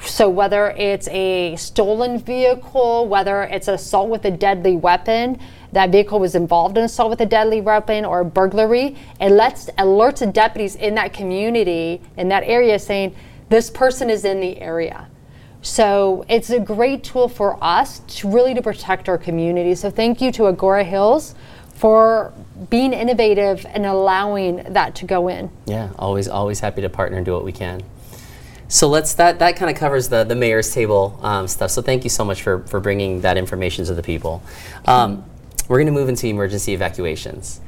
So 0.00 0.28
whether 0.28 0.70
it's 0.70 1.08
a 1.08 1.56
stolen 1.56 2.18
vehicle, 2.18 3.08
whether 3.08 3.42
it's 3.42 3.68
assault 3.68 4.08
with 4.08 4.24
a 4.24 4.30
deadly 4.30 4.76
weapon, 4.76 5.40
that 5.72 5.90
vehicle 5.90 6.18
was 6.18 6.34
involved 6.34 6.78
in 6.78 6.84
assault 6.84 7.10
with 7.10 7.20
a 7.20 7.26
deadly 7.26 7.60
weapon 7.60 8.04
or 8.04 8.24
burglary, 8.24 8.96
it 9.20 9.30
lets 9.30 9.66
alerts 9.70 10.18
the 10.18 10.26
deputies 10.26 10.76
in 10.76 10.94
that 10.94 11.12
community 11.12 12.00
in 12.16 12.28
that 12.28 12.44
area 12.44 12.78
saying 12.78 13.14
this 13.48 13.70
person 13.70 14.10
is 14.10 14.24
in 14.24 14.40
the 14.40 14.58
area. 14.60 15.08
So 15.62 16.24
it's 16.28 16.50
a 16.50 16.60
great 16.60 17.02
tool 17.02 17.28
for 17.28 17.62
us 17.62 17.98
to 17.98 18.30
really 18.30 18.54
to 18.54 18.62
protect 18.62 19.08
our 19.08 19.18
community. 19.18 19.74
So 19.74 19.90
thank 19.90 20.20
you 20.20 20.30
to 20.32 20.42
Agoura 20.42 20.84
Hills 20.84 21.34
for 21.74 22.32
being 22.70 22.92
innovative 22.92 23.66
and 23.68 23.84
allowing 23.84 24.72
that 24.72 24.94
to 24.96 25.04
go 25.04 25.28
in. 25.28 25.50
Yeah, 25.66 25.90
always 25.98 26.28
always 26.28 26.60
happy 26.60 26.82
to 26.82 26.88
partner 26.88 27.16
and 27.18 27.26
do 27.26 27.32
what 27.32 27.44
we 27.44 27.52
can. 27.52 27.82
So 28.68 28.88
let's 28.88 29.14
that 29.14 29.38
that 29.38 29.56
kind 29.56 29.70
of 29.70 29.76
covers 29.76 30.08
the 30.08 30.24
the 30.24 30.34
mayor's 30.34 30.72
table 30.72 31.18
um, 31.22 31.46
stuff. 31.48 31.70
So 31.70 31.82
thank 31.82 32.04
you 32.04 32.10
so 32.10 32.24
much 32.24 32.42
for 32.42 32.60
for 32.60 32.80
bringing 32.80 33.20
that 33.20 33.36
information 33.36 33.84
to 33.86 33.94
the 33.94 34.02
people. 34.02 34.42
Um, 34.86 35.24
we're 35.68 35.78
going 35.78 35.86
to 35.86 35.92
move 35.92 36.08
into 36.08 36.26
emergency 36.26 36.72
evacuations. 36.74 37.60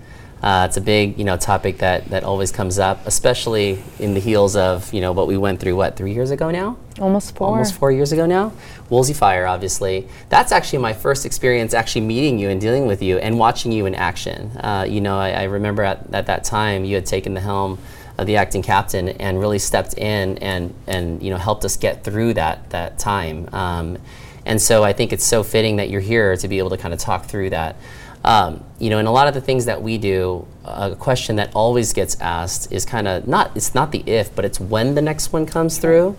Uh, 0.43 0.67
it's 0.69 0.77
a 0.77 0.81
big 0.81 1.19
you 1.19 1.25
know 1.25 1.37
topic 1.37 1.79
that 1.79 2.07
that 2.11 2.23
always 2.23 2.53
comes 2.53 2.79
up, 2.79 3.05
especially 3.07 3.83
in 3.99 4.15
the 4.15 4.21
heels 4.21 4.55
of 4.55 4.93
you 4.95 5.01
know 5.01 5.13
what 5.13 5.27
we 5.27 5.37
went 5.37 5.59
through 5.59 5.75
what 5.75 5.97
three 5.97 6.13
years 6.13 6.31
ago 6.31 6.51
now. 6.51 6.77
Almost 7.01 7.37
four. 7.37 7.49
almost 7.49 7.75
four 7.75 7.93
years 7.93 8.13
ago 8.13 8.27
now. 8.27 8.53
Woolsey 8.89 9.15
Fire, 9.15 9.47
obviously. 9.47 10.09
That's 10.29 10.53
actually 10.53 10.81
my 10.81 10.93
first 10.93 11.27
experience 11.27 11.75
actually 11.75 12.03
meeting 12.03 12.39
you 12.39 12.49
and 12.49 12.61
dealing 12.61 12.87
with 12.87 13.03
you 13.03 13.19
and 13.19 13.39
watching 13.39 13.73
you 13.73 13.87
in 13.87 13.95
action. 13.95 14.51
Uh, 14.57 14.87
you 14.89 15.01
know, 15.01 15.19
I, 15.19 15.31
I 15.31 15.43
remember 15.45 15.83
at, 15.83 16.13
at 16.13 16.27
that 16.27 16.45
time 16.45 16.85
you 16.85 16.95
had 16.95 17.07
taken 17.07 17.35
the 17.35 17.41
helm 17.41 17.79
of 18.19 18.27
the 18.27 18.37
acting 18.37 18.63
captain 18.63 19.09
and 19.09 19.39
really 19.39 19.59
stepped 19.59 19.97
in 19.97 20.39
and, 20.39 20.75
and 20.87 21.23
you 21.23 21.31
know, 21.31 21.37
helped 21.37 21.65
us 21.65 21.77
get 21.77 22.05
through 22.05 22.35
that, 22.35 22.69
that 22.71 22.99
time. 22.99 23.49
Um, 23.53 23.99
and 24.45 24.61
so 24.61 24.83
I 24.83 24.93
think 24.93 25.13
it's 25.13 25.25
so 25.25 25.43
fitting 25.43 25.77
that 25.77 25.89
you're 25.89 26.01
here 26.01 26.37
to 26.37 26.49
be 26.49 26.59
able 26.59 26.71
to 26.71 26.77
kind 26.77 26.93
of 26.93 27.01
talk 27.01 27.27
through 27.27 27.51
that. 27.51 27.77
Um, 28.25 28.65
you 28.81 28.91
know, 28.91 28.99
and 28.99 29.07
a 29.07 29.13
lot 29.13 29.29
of 29.29 29.35
the 29.35 29.41
things 29.41 29.67
that 29.67 29.81
we 29.81 29.97
do, 29.99 30.47
a 30.65 30.97
question 30.97 31.37
that 31.37 31.53
always 31.55 31.93
gets 31.93 32.21
asked 32.21 32.73
is 32.73 32.85
kind 32.85 33.07
of 33.07 33.29
not, 33.29 33.57
it's 33.57 33.75
not 33.75 33.93
the 33.93 34.03
if, 34.07 34.35
but 34.35 34.45
it's 34.45 34.59
when 34.59 34.95
the 34.95 35.03
next 35.03 35.33
one 35.33 35.47
comes 35.47 35.79
through. 35.79 36.17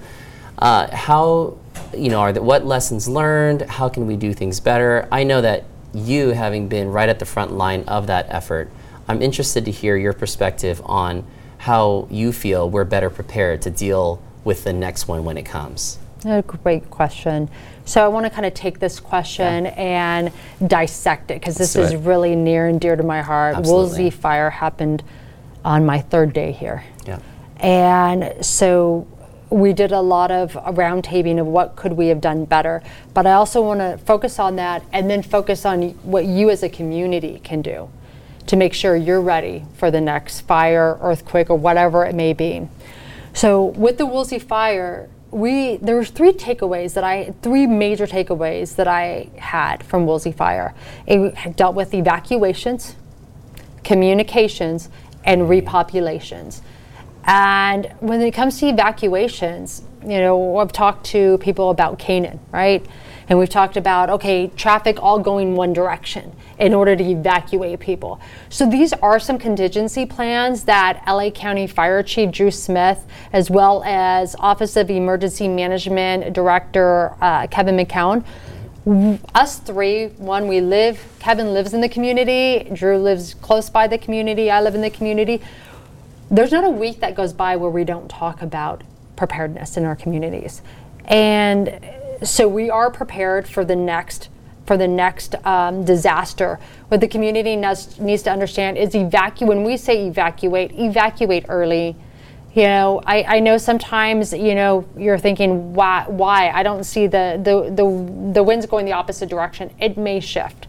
Uh, 0.58 0.94
how 0.96 1.58
you 1.94 2.10
know, 2.10 2.20
are 2.20 2.34
the, 2.34 2.42
what 2.42 2.66
lessons 2.66 3.08
learned? 3.08 3.64
How 3.64 3.90
can 3.90 4.08
we 4.08 4.16
do 4.16 4.34
things 4.34 4.60
better? 4.60 5.08
I 5.12 5.24
know 5.24 5.42
that 5.42 5.66
you, 5.94 6.30
having 6.30 6.68
been 6.68 6.90
right 6.90 7.10
at 7.10 7.20
the 7.20 7.26
front 7.26 7.52
line 7.54 7.84
of 7.84 8.08
that 8.08 8.28
effort, 8.30 8.70
I'm 9.08 9.22
interested 9.22 9.66
to 9.66 9.72
hear 9.72 9.98
your 9.98 10.14
perspective 10.14 10.82
on 10.86 11.26
how 11.60 12.08
you 12.10 12.32
feel 12.32 12.70
we're 12.70 12.86
better 12.86 13.10
prepared 13.10 13.62
to 13.62 13.70
deal 13.70 14.22
with 14.46 14.64
the 14.64 14.74
next 14.74 15.08
one 15.08 15.26
when 15.26 15.38
it 15.38 15.44
comes. 15.44 16.00
A 16.26 16.42
great 16.42 16.90
question. 16.90 17.50
So 17.86 18.04
I 18.04 18.08
want 18.08 18.26
to 18.26 18.30
kind 18.30 18.46
of 18.46 18.54
take 18.54 18.80
this 18.80 19.00
question 19.00 19.66
yeah. 19.66 19.72
and 19.72 20.32
dissect 20.70 21.32
it 21.32 21.40
because 21.40 21.56
this 21.56 21.76
is 21.76 21.96
really 21.96 22.36
near 22.36 22.68
and 22.68 22.80
dear 22.80 22.96
to 22.96 23.04
my 23.04 23.22
heart. 23.22 23.56
Absolutely. 23.56 24.04
Woolsey 24.04 24.10
fire 24.10 24.50
happened 24.50 25.04
on 25.66 25.86
my 25.86 26.00
third 26.00 26.34
day 26.34 26.52
here. 26.54 26.84
Yeah. 27.06 27.20
And 27.58 28.46
so 28.46 29.06
we 29.50 29.74
did 29.74 29.92
a 29.92 30.02
lot 30.02 30.32
of 30.32 30.54
roundtabling 30.54 31.40
of 31.42 31.48
what 31.48 31.76
could 31.76 31.94
we 31.94 32.08
have 32.08 32.22
done 32.22 32.46
better. 32.46 32.82
But 33.14 33.28
I 33.28 33.34
also 33.34 33.62
want 33.62 33.82
to 33.82 33.98
focus 34.06 34.40
on 34.40 34.56
that 34.58 34.84
and 34.94 35.10
then 35.10 35.24
focus 35.24 35.66
on 35.66 35.90
what 36.04 36.26
you 36.26 36.50
as 36.50 36.64
a 36.64 36.70
community 36.70 37.42
can 37.44 37.62
do 37.62 37.90
to 38.50 38.56
make 38.56 38.74
sure 38.74 38.96
you're 38.96 39.22
ready 39.22 39.64
for 39.76 39.92
the 39.92 40.02
next 40.02 40.42
fire, 40.42 40.98
earthquake, 41.02 41.52
or 41.52 41.56
whatever 41.56 42.04
it 42.04 42.16
may 42.16 42.34
be. 42.34 42.68
So 43.32 43.66
with 43.66 44.00
the 44.00 44.08
Woolsey 44.08 44.40
fire, 44.40 45.08
we 45.30 45.78
there 45.78 45.96
were 45.96 46.04
three 46.04 46.32
takeaways 46.32 46.96
that 46.96 47.04
I 47.04 47.36
three 47.44 47.68
major 47.68 48.08
takeaways 48.08 48.76
that 48.78 48.88
I 48.88 49.30
had 49.38 49.84
from 49.84 50.08
Woolsey 50.08 50.32
fire. 50.32 50.74
It 51.06 51.56
dealt 51.56 51.76
with 51.76 51.94
evacuations, 51.94 52.96
communications, 53.84 54.90
and 55.24 55.44
repopulations. 55.44 56.62
And 57.26 57.94
when 58.00 58.20
it 58.22 58.32
comes 58.32 58.60
to 58.62 58.70
evacuations, 58.70 59.84
you 60.02 60.20
know, 60.20 60.58
I've 60.58 60.72
talked 60.72 61.06
to 61.08 61.38
people 61.38 61.70
about 61.70 62.00
Kanan, 62.00 62.40
right? 62.52 62.84
And 63.30 63.38
we've 63.38 63.50
talked 63.50 63.78
about, 63.78 64.10
okay, 64.10 64.48
traffic 64.58 65.02
all 65.02 65.20
going 65.20 65.56
one 65.56 65.72
direction 65.72 66.36
in 66.58 66.74
order 66.74 66.96
to 66.96 67.04
evacuate 67.04 67.80
people. 67.80 68.20
So 68.50 68.68
these 68.68 68.92
are 68.94 69.20
some 69.20 69.38
contingency 69.38 70.08
plans 70.08 70.64
that 70.64 71.04
LA 71.08 71.30
County 71.30 71.68
Fire 71.68 72.02
Chief 72.02 72.32
Drew 72.32 72.50
Smith, 72.50 73.06
as 73.32 73.52
well 73.52 73.84
as 73.86 74.36
Office 74.40 74.76
of 74.76 74.90
Emergency 74.90 75.48
Management 75.48 76.34
Director 76.34 77.16
uh, 77.22 77.46
Kevin 77.48 77.78
McGowan, 77.78 78.26
us 79.36 79.60
three, 79.60 80.08
one, 80.08 80.48
we 80.48 80.62
live, 80.62 81.06
Kevin 81.20 81.54
lives 81.54 81.76
in 81.76 81.82
the 81.82 81.90
community, 81.90 82.68
Drew 82.74 82.98
lives 82.98 83.36
close 83.36 83.70
by 83.70 83.86
the 83.86 84.00
community, 84.00 84.50
I 84.50 84.62
live 84.62 84.74
in 84.74 84.82
the 84.82 84.90
community. 84.90 85.42
There's 86.32 86.52
not 86.52 86.64
a 86.64 86.70
week 86.70 87.00
that 87.02 87.14
goes 87.14 87.34
by 87.34 87.56
where 87.58 87.70
we 87.70 87.84
don't 87.84 88.10
talk 88.10 88.42
about 88.42 88.84
preparedness 89.16 89.78
in 89.78 89.86
our 89.86 89.96
communities. 89.96 90.64
And 91.06 91.80
so 92.24 92.48
we 92.48 92.70
are 92.70 92.90
prepared 92.92 93.48
for 93.48 93.64
the 93.64 93.76
next 93.76 94.30
for 94.66 94.78
the 94.78 94.88
next 94.88 95.34
um, 95.48 95.84
disaster. 95.84 96.60
What 96.90 97.02
the 97.02 97.08
community 97.08 97.56
needs, 97.56 98.00
needs 98.00 98.22
to 98.24 98.32
understand 98.32 98.78
is 98.78 98.94
evacuate. 98.94 99.50
When 99.50 99.64
we 99.64 99.78
say 99.78 100.06
evacuate, 100.06 100.72
evacuate 100.74 101.46
early. 101.50 101.96
You 102.54 102.64
know, 102.64 103.02
I, 103.06 103.24
I 103.24 103.40
know 103.40 103.58
sometimes 103.58 104.34
you 104.34 104.54
know 104.54 104.86
you're 104.98 105.18
thinking 105.18 105.74
why 105.74 106.06
why 106.08 106.50
I 106.50 106.64
don't 106.64 106.84
see 106.84 107.08
the 107.08 107.40
the 107.44 107.72
the 107.72 108.34
the 108.34 108.44
winds 108.44 108.66
going 108.66 108.86
the 108.86 108.94
opposite 108.94 109.30
direction. 109.30 109.74
It 109.80 109.98
may 109.98 110.20
shift. 110.20 110.68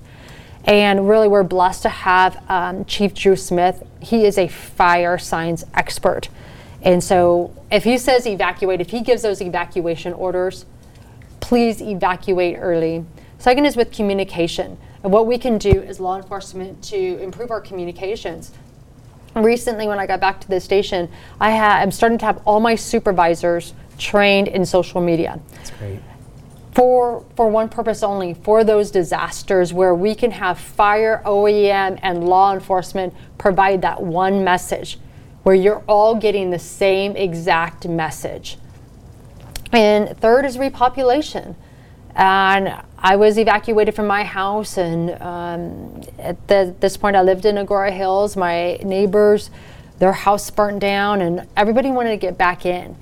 And 0.64 1.08
really, 1.08 1.28
we're 1.28 1.42
blessed 1.42 1.82
to 1.82 1.88
have 1.88 2.42
um, 2.50 2.84
Chief 2.84 3.14
Drew 3.14 3.36
Smith. 3.36 3.82
He 4.00 4.26
is 4.26 4.36
a 4.36 4.48
fire 4.48 5.16
science 5.18 5.64
expert. 5.74 6.28
And 6.82 7.02
so, 7.02 7.54
if 7.70 7.84
he 7.84 7.96
says 7.98 8.26
evacuate, 8.26 8.80
if 8.80 8.90
he 8.90 9.00
gives 9.00 9.22
those 9.22 9.40
evacuation 9.40 10.12
orders, 10.12 10.66
please 11.50 11.82
evacuate 11.82 12.56
early. 12.60 13.04
Second 13.38 13.66
is 13.66 13.76
with 13.76 13.90
communication. 13.90 14.78
And 15.02 15.12
what 15.12 15.26
we 15.26 15.36
can 15.36 15.58
do 15.58 15.82
as 15.82 15.98
law 15.98 16.16
enforcement 16.16 16.80
to 16.84 17.18
improve 17.20 17.50
our 17.50 17.60
communications. 17.60 18.52
Recently, 19.34 19.88
when 19.88 19.98
I 19.98 20.06
got 20.06 20.20
back 20.20 20.40
to 20.42 20.48
the 20.48 20.60
station, 20.60 21.10
I 21.40 21.50
ha- 21.50 21.80
I'm 21.82 21.90
starting 21.90 22.18
to 22.18 22.24
have 22.24 22.40
all 22.44 22.60
my 22.60 22.76
supervisors 22.76 23.74
trained 23.98 24.46
in 24.46 24.64
social 24.64 25.00
media. 25.00 25.40
That's 25.54 25.70
great. 25.72 25.98
For, 26.70 27.24
for 27.34 27.48
one 27.48 27.68
purpose 27.68 28.04
only, 28.04 28.34
for 28.34 28.62
those 28.62 28.92
disasters 28.92 29.72
where 29.72 29.92
we 29.92 30.14
can 30.14 30.30
have 30.30 30.56
fire, 30.56 31.20
OEM, 31.26 31.98
and 32.00 32.28
law 32.28 32.54
enforcement 32.54 33.12
provide 33.38 33.82
that 33.82 34.00
one 34.00 34.44
message 34.44 35.00
where 35.42 35.56
you're 35.56 35.82
all 35.88 36.14
getting 36.14 36.50
the 36.50 36.60
same 36.60 37.16
exact 37.16 37.88
message. 37.88 38.56
And 39.72 40.16
third 40.18 40.44
is 40.44 40.56
repopulation. 40.56 41.54
And 42.14 42.83
I 42.98 43.16
was 43.16 43.38
evacuated 43.38 43.94
from 43.94 44.06
my 44.06 44.24
house, 44.24 44.76
and 44.76 45.11
um, 45.22 46.02
at 46.18 46.48
the, 46.48 46.74
this 46.80 46.96
point, 46.96 47.16
I 47.16 47.22
lived 47.22 47.44
in 47.46 47.54
Agoura 47.54 47.92
Hills. 47.92 48.37
My 48.37 48.74
neighbors, 48.83 49.50
their 49.98 50.12
house 50.12 50.50
burnt 50.50 50.80
down, 50.80 51.22
and 51.22 51.46
everybody 51.56 51.90
wanted 51.90 52.11
to 52.11 52.16
get 52.16 52.37
back 52.37 52.66
in. 52.66 52.96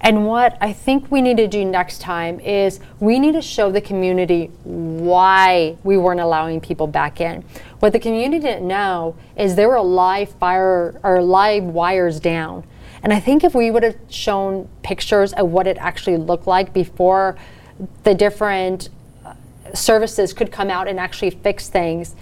And 0.00 0.26
what 0.26 0.58
I 0.60 0.72
think 0.72 1.10
we 1.10 1.22
need 1.22 1.38
to 1.38 1.48
do 1.48 1.64
next 1.64 2.00
time 2.00 2.38
is 2.40 2.78
we 3.00 3.18
need 3.18 3.32
to 3.32 3.42
show 3.42 3.72
the 3.72 3.80
community 3.80 4.50
why 4.62 5.78
we 5.82 5.96
weren't 5.96 6.20
allowing 6.20 6.60
people 6.60 6.86
back 6.86 7.22
in. 7.22 7.42
What 7.80 7.94
the 7.94 7.98
community 7.98 8.38
didn't 8.38 8.68
know 8.68 9.16
is 9.34 9.56
there 9.56 9.68
were 9.68 9.80
live 9.80 10.28
fire 10.32 11.00
or 11.02 11.22
live 11.22 11.64
wires 11.64 12.20
down. 12.20 12.64
And 13.04 13.12
I 13.12 13.20
think 13.20 13.44
if 13.44 13.54
we 13.54 13.70
would 13.70 13.82
have 13.82 13.96
shown 14.08 14.66
pictures 14.82 15.34
of 15.34 15.50
what 15.50 15.66
it 15.66 15.76
actually 15.78 16.16
looked 16.16 16.46
like 16.46 16.72
before 16.72 17.36
the 18.02 18.14
different 18.14 18.88
uh, 19.26 19.34
services 19.74 20.32
could 20.32 20.50
come 20.50 20.70
out 20.70 20.88
and 20.88 20.98
actually 20.98 21.28
fix 21.28 21.68
things, 21.68 22.16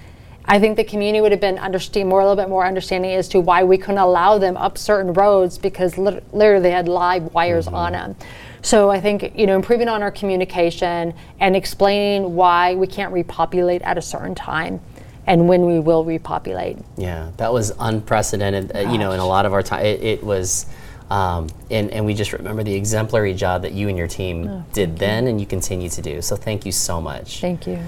I 0.44 0.58
think 0.58 0.76
the 0.76 0.82
community 0.82 1.20
would 1.20 1.30
have 1.30 1.40
been 1.40 1.56
understand 1.56 2.08
more 2.08 2.20
a 2.20 2.24
little 2.24 2.42
bit 2.42 2.48
more 2.48 2.66
understanding 2.66 3.12
as 3.12 3.28
to 3.28 3.38
why 3.38 3.62
we 3.62 3.78
couldn't 3.78 3.98
allow 3.98 4.38
them 4.38 4.56
up 4.56 4.76
certain 4.76 5.12
roads 5.12 5.56
because 5.56 5.96
literally 5.96 6.60
they 6.60 6.72
had 6.72 6.88
live 6.88 7.32
wires 7.32 7.66
mm-hmm. 7.66 7.76
on 7.76 7.92
them. 7.92 8.16
So 8.62 8.90
I 8.90 9.00
think 9.00 9.38
you 9.38 9.46
know 9.46 9.54
improving 9.54 9.86
on 9.86 10.02
our 10.02 10.10
communication 10.10 11.14
and 11.38 11.54
explaining 11.54 12.34
why 12.34 12.74
we 12.74 12.88
can't 12.88 13.12
repopulate 13.12 13.82
at 13.82 13.98
a 13.98 14.02
certain 14.02 14.34
time 14.34 14.80
and 15.26 15.48
when 15.48 15.66
we 15.66 15.78
will 15.78 16.04
repopulate. 16.04 16.78
Yeah, 16.96 17.30
that 17.36 17.52
was 17.52 17.72
unprecedented. 17.78 18.74
Uh, 18.74 18.90
you 18.90 18.98
know, 18.98 19.12
in 19.12 19.20
a 19.20 19.26
lot 19.26 19.46
of 19.46 19.52
our 19.52 19.62
time, 19.62 19.84
it, 19.84 20.02
it 20.02 20.24
was. 20.24 20.66
Um, 21.10 21.50
and, 21.70 21.90
and 21.90 22.06
we 22.06 22.14
just 22.14 22.32
remember 22.32 22.62
the 22.62 22.72
exemplary 22.72 23.34
job 23.34 23.62
that 23.62 23.72
you 23.72 23.88
and 23.88 23.98
your 23.98 24.08
team 24.08 24.48
oh, 24.48 24.64
did 24.72 24.96
then 24.96 25.24
you. 25.24 25.30
and 25.30 25.40
you 25.40 25.46
continue 25.46 25.90
to 25.90 26.00
do. 26.00 26.22
So 26.22 26.36
thank 26.36 26.64
you 26.64 26.72
so 26.72 27.02
much. 27.02 27.40
Thank 27.40 27.66
you. 27.66 27.80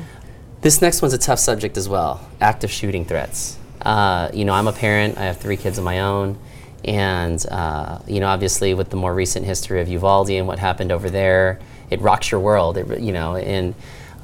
This 0.61 0.83
next 0.83 1.01
one's 1.01 1.15
a 1.15 1.19
tough 1.19 1.39
subject 1.39 1.79
as 1.79 1.89
well 1.89 2.27
active 2.41 2.71
shooting 2.71 3.07
threats. 3.07 3.57
Uh, 3.81 4.31
you 4.35 4.45
know, 4.45 4.53
I'm 4.53 4.69
a 4.69 4.73
parent, 4.73 5.17
I 5.17 5.23
have 5.23 5.39
three 5.39 5.57
kids 5.57 5.79
of 5.79 5.85
my 5.85 6.01
own. 6.01 6.39
And, 6.85 7.45
uh, 7.51 7.99
you 8.07 8.21
know, 8.21 8.27
obviously 8.27 8.75
with 8.75 8.91
the 8.91 8.97
more 8.97 9.15
recent 9.15 9.47
history 9.47 9.81
of 9.81 9.89
Uvalde 9.89 10.31
and 10.31 10.47
what 10.47 10.59
happened 10.59 10.93
over 10.93 11.09
there, 11.09 11.61
it 11.89 12.01
rocks 12.03 12.31
your 12.31 12.41
world, 12.41 12.77
it, 12.77 13.01
you 13.01 13.13
know, 13.13 13.37
and 13.37 13.75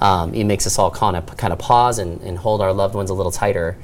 um, 0.00 0.34
it 0.34 0.44
makes 0.44 0.66
us 0.66 0.78
all 0.78 0.90
kind 0.90 1.16
of 1.16 1.36
kind 1.36 1.52
of 1.52 1.58
pause 1.58 1.98
and, 1.98 2.20
and 2.22 2.38
hold 2.38 2.60
our 2.60 2.72
loved 2.72 2.94
ones 2.94 3.10
a 3.10 3.14
little 3.14 3.32
tighter. 3.32 3.76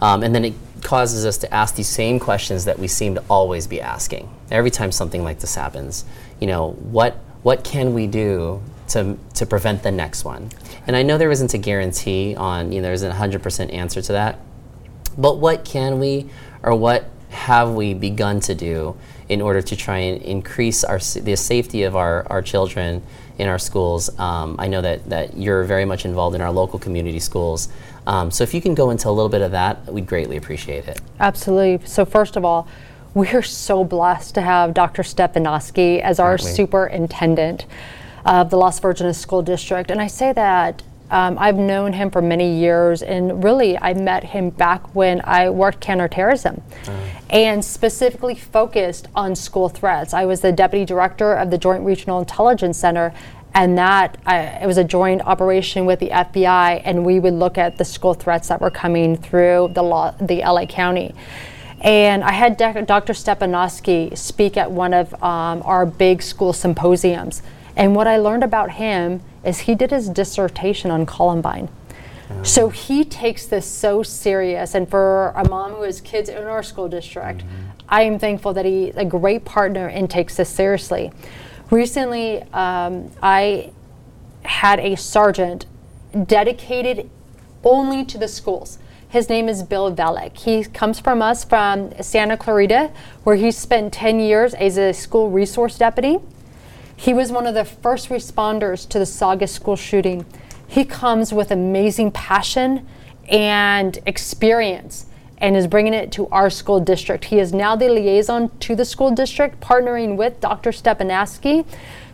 Um, 0.00 0.22
and 0.22 0.34
then 0.34 0.44
it 0.44 0.54
causes 0.82 1.26
us 1.26 1.38
to 1.38 1.52
ask 1.52 1.74
these 1.74 1.88
same 1.88 2.20
questions 2.20 2.64
that 2.66 2.78
we 2.78 2.88
seem 2.88 3.16
to 3.16 3.24
always 3.28 3.66
be 3.66 3.80
asking 3.80 4.32
every 4.50 4.70
time 4.70 4.92
something 4.92 5.24
like 5.24 5.40
this 5.40 5.54
happens. 5.54 6.04
You 6.40 6.46
know, 6.46 6.70
what 6.72 7.14
what 7.42 7.64
can 7.64 7.94
we 7.94 8.06
do 8.06 8.62
to 8.88 9.18
to 9.34 9.46
prevent 9.46 9.82
the 9.82 9.90
next 9.90 10.24
one? 10.24 10.50
And 10.86 10.96
I 10.96 11.02
know 11.02 11.18
there 11.18 11.30
isn't 11.30 11.52
a 11.52 11.58
guarantee 11.58 12.34
on 12.34 12.72
you 12.72 12.78
know 12.78 12.84
there 12.84 12.92
isn't 12.94 13.10
a 13.10 13.14
hundred 13.14 13.42
percent 13.42 13.70
answer 13.72 14.00
to 14.02 14.12
that, 14.12 14.38
but 15.16 15.38
what 15.38 15.64
can 15.64 15.98
we 15.98 16.30
or 16.62 16.74
what 16.74 17.10
have 17.30 17.72
we 17.74 17.92
begun 17.94 18.40
to 18.40 18.54
do 18.54 18.96
in 19.28 19.42
order 19.42 19.60
to 19.60 19.76
try 19.76 19.98
and 19.98 20.22
increase 20.22 20.82
our 20.84 20.98
the 20.98 21.36
safety 21.36 21.82
of 21.82 21.94
our, 21.94 22.26
our 22.30 22.40
children 22.40 23.02
in 23.38 23.48
our 23.48 23.58
schools. 23.58 24.16
Um, 24.18 24.56
I 24.58 24.66
know 24.66 24.82
that, 24.82 25.08
that 25.08 25.36
you're 25.36 25.64
very 25.64 25.84
much 25.84 26.04
involved 26.04 26.34
in 26.34 26.40
our 26.40 26.50
local 26.50 26.78
community 26.78 27.20
schools. 27.20 27.68
Um, 28.06 28.30
so 28.30 28.42
if 28.42 28.52
you 28.52 28.60
can 28.60 28.74
go 28.74 28.90
into 28.90 29.08
a 29.08 29.12
little 29.12 29.28
bit 29.28 29.42
of 29.42 29.52
that, 29.52 29.84
we'd 29.86 30.06
greatly 30.06 30.36
appreciate 30.36 30.88
it. 30.88 31.00
Absolutely. 31.20 31.86
So 31.86 32.04
first 32.04 32.36
of 32.36 32.44
all, 32.44 32.68
we're 33.14 33.42
so 33.42 33.84
blessed 33.84 34.34
to 34.34 34.40
have 34.42 34.74
Dr. 34.74 35.02
Stepenosky 35.02 36.00
as 36.00 36.20
our 36.20 36.38
superintendent 36.38 37.66
of 38.24 38.50
the 38.50 38.56
Las 38.56 38.78
Virgenes 38.80 39.16
School 39.16 39.42
District. 39.42 39.90
And 39.90 40.00
I 40.00 40.06
say 40.06 40.32
that 40.32 40.82
um, 41.10 41.38
I've 41.38 41.56
known 41.56 41.94
him 41.94 42.10
for 42.10 42.20
many 42.20 42.58
years, 42.58 43.02
and 43.02 43.42
really, 43.42 43.78
I 43.78 43.94
met 43.94 44.24
him 44.24 44.50
back 44.50 44.94
when 44.94 45.22
I 45.24 45.48
worked 45.48 45.80
counterterrorism 45.80 46.62
uh. 46.86 46.90
and 47.30 47.64
specifically 47.64 48.34
focused 48.34 49.08
on 49.14 49.34
school 49.34 49.68
threats. 49.68 50.12
I 50.12 50.26
was 50.26 50.40
the 50.40 50.52
deputy 50.52 50.84
director 50.84 51.32
of 51.32 51.50
the 51.50 51.58
Joint 51.58 51.84
Regional 51.84 52.18
Intelligence 52.18 52.78
Center, 52.78 53.14
and 53.54 53.78
that 53.78 54.18
I, 54.26 54.38
it 54.38 54.66
was 54.66 54.76
a 54.76 54.84
joint 54.84 55.22
operation 55.22 55.86
with 55.86 55.98
the 56.00 56.10
FBI, 56.10 56.82
and 56.84 57.04
we 57.04 57.20
would 57.20 57.34
look 57.34 57.56
at 57.56 57.78
the 57.78 57.84
school 57.84 58.12
threats 58.12 58.48
that 58.48 58.60
were 58.60 58.70
coming 58.70 59.16
through 59.16 59.70
the, 59.72 59.82
law, 59.82 60.10
the 60.20 60.40
LA 60.40 60.66
County. 60.66 61.14
And 61.80 62.24
I 62.24 62.32
had 62.32 62.56
Dr. 62.56 63.12
Stepenosky 63.12 64.16
speak 64.18 64.56
at 64.56 64.70
one 64.70 64.92
of 64.92 65.14
um, 65.22 65.62
our 65.64 65.86
big 65.86 66.22
school 66.22 66.52
symposiums 66.52 67.42
And 67.78 67.94
what 67.94 68.08
I 68.08 68.16
learned 68.16 68.42
about 68.42 68.72
him 68.72 69.22
is 69.44 69.60
he 69.60 69.76
did 69.76 69.92
his 69.92 70.08
dissertation 70.08 70.90
on 70.90 71.06
Columbine. 71.06 71.68
So 72.42 72.68
he 72.68 73.04
takes 73.04 73.46
this 73.46 73.66
so 73.66 74.02
serious, 74.02 74.74
and 74.74 74.86
for 74.86 75.28
a 75.28 75.48
mom 75.48 75.72
who 75.72 75.82
has 75.82 76.00
kids 76.00 76.28
in 76.28 76.44
our 76.44 76.62
school 76.62 76.88
district, 76.88 77.42
I 77.88 78.02
am 78.02 78.18
thankful 78.18 78.52
that 78.52 78.66
he's 78.66 78.94
a 78.96 79.04
great 79.04 79.46
partner 79.46 79.86
and 79.86 80.10
takes 80.10 80.36
this 80.36 80.50
seriously. 80.50 81.10
Recently, 81.70 82.42
um, 82.52 83.10
I 83.22 83.70
had 84.42 84.78
a 84.80 84.96
sergeant 84.96 85.64
dedicated 86.26 87.08
only 87.64 88.04
to 88.04 88.18
the 88.18 88.28
schools. 88.28 88.78
His 89.08 89.30
name 89.30 89.48
is 89.48 89.62
Bill 89.62 89.94
Velick. 89.94 90.36
He 90.36 90.64
comes 90.64 91.00
from 91.00 91.22
us 91.22 91.44
from 91.44 91.92
Santa 92.02 92.36
Clarita, 92.36 92.90
where 93.24 93.36
he 93.36 93.50
spent 93.50 93.92
10 93.94 94.20
years 94.20 94.52
as 94.54 94.76
a 94.76 94.92
school 94.92 95.30
resource 95.30 95.78
deputy. 95.78 96.18
He 96.98 97.14
was 97.14 97.30
one 97.30 97.46
of 97.46 97.54
the 97.54 97.64
first 97.64 98.08
responders 98.08 98.86
to 98.88 98.98
the 98.98 99.06
Saugus 99.06 99.52
school 99.52 99.76
shooting. 99.76 100.26
He 100.66 100.84
comes 100.84 101.32
with 101.32 101.52
amazing 101.52 102.10
passion 102.10 102.88
and 103.28 103.96
experience 104.04 105.06
and 105.38 105.56
is 105.56 105.68
bringing 105.68 105.94
it 105.94 106.10
to 106.12 106.26
our 106.30 106.50
school 106.50 106.80
district. 106.80 107.26
He 107.26 107.38
is 107.38 107.52
now 107.52 107.76
the 107.76 107.88
liaison 107.88 108.50
to 108.58 108.74
the 108.74 108.84
school 108.84 109.12
district, 109.12 109.60
partnering 109.60 110.16
with 110.16 110.40
Dr. 110.40 110.70
Stepenosky, 110.70 111.64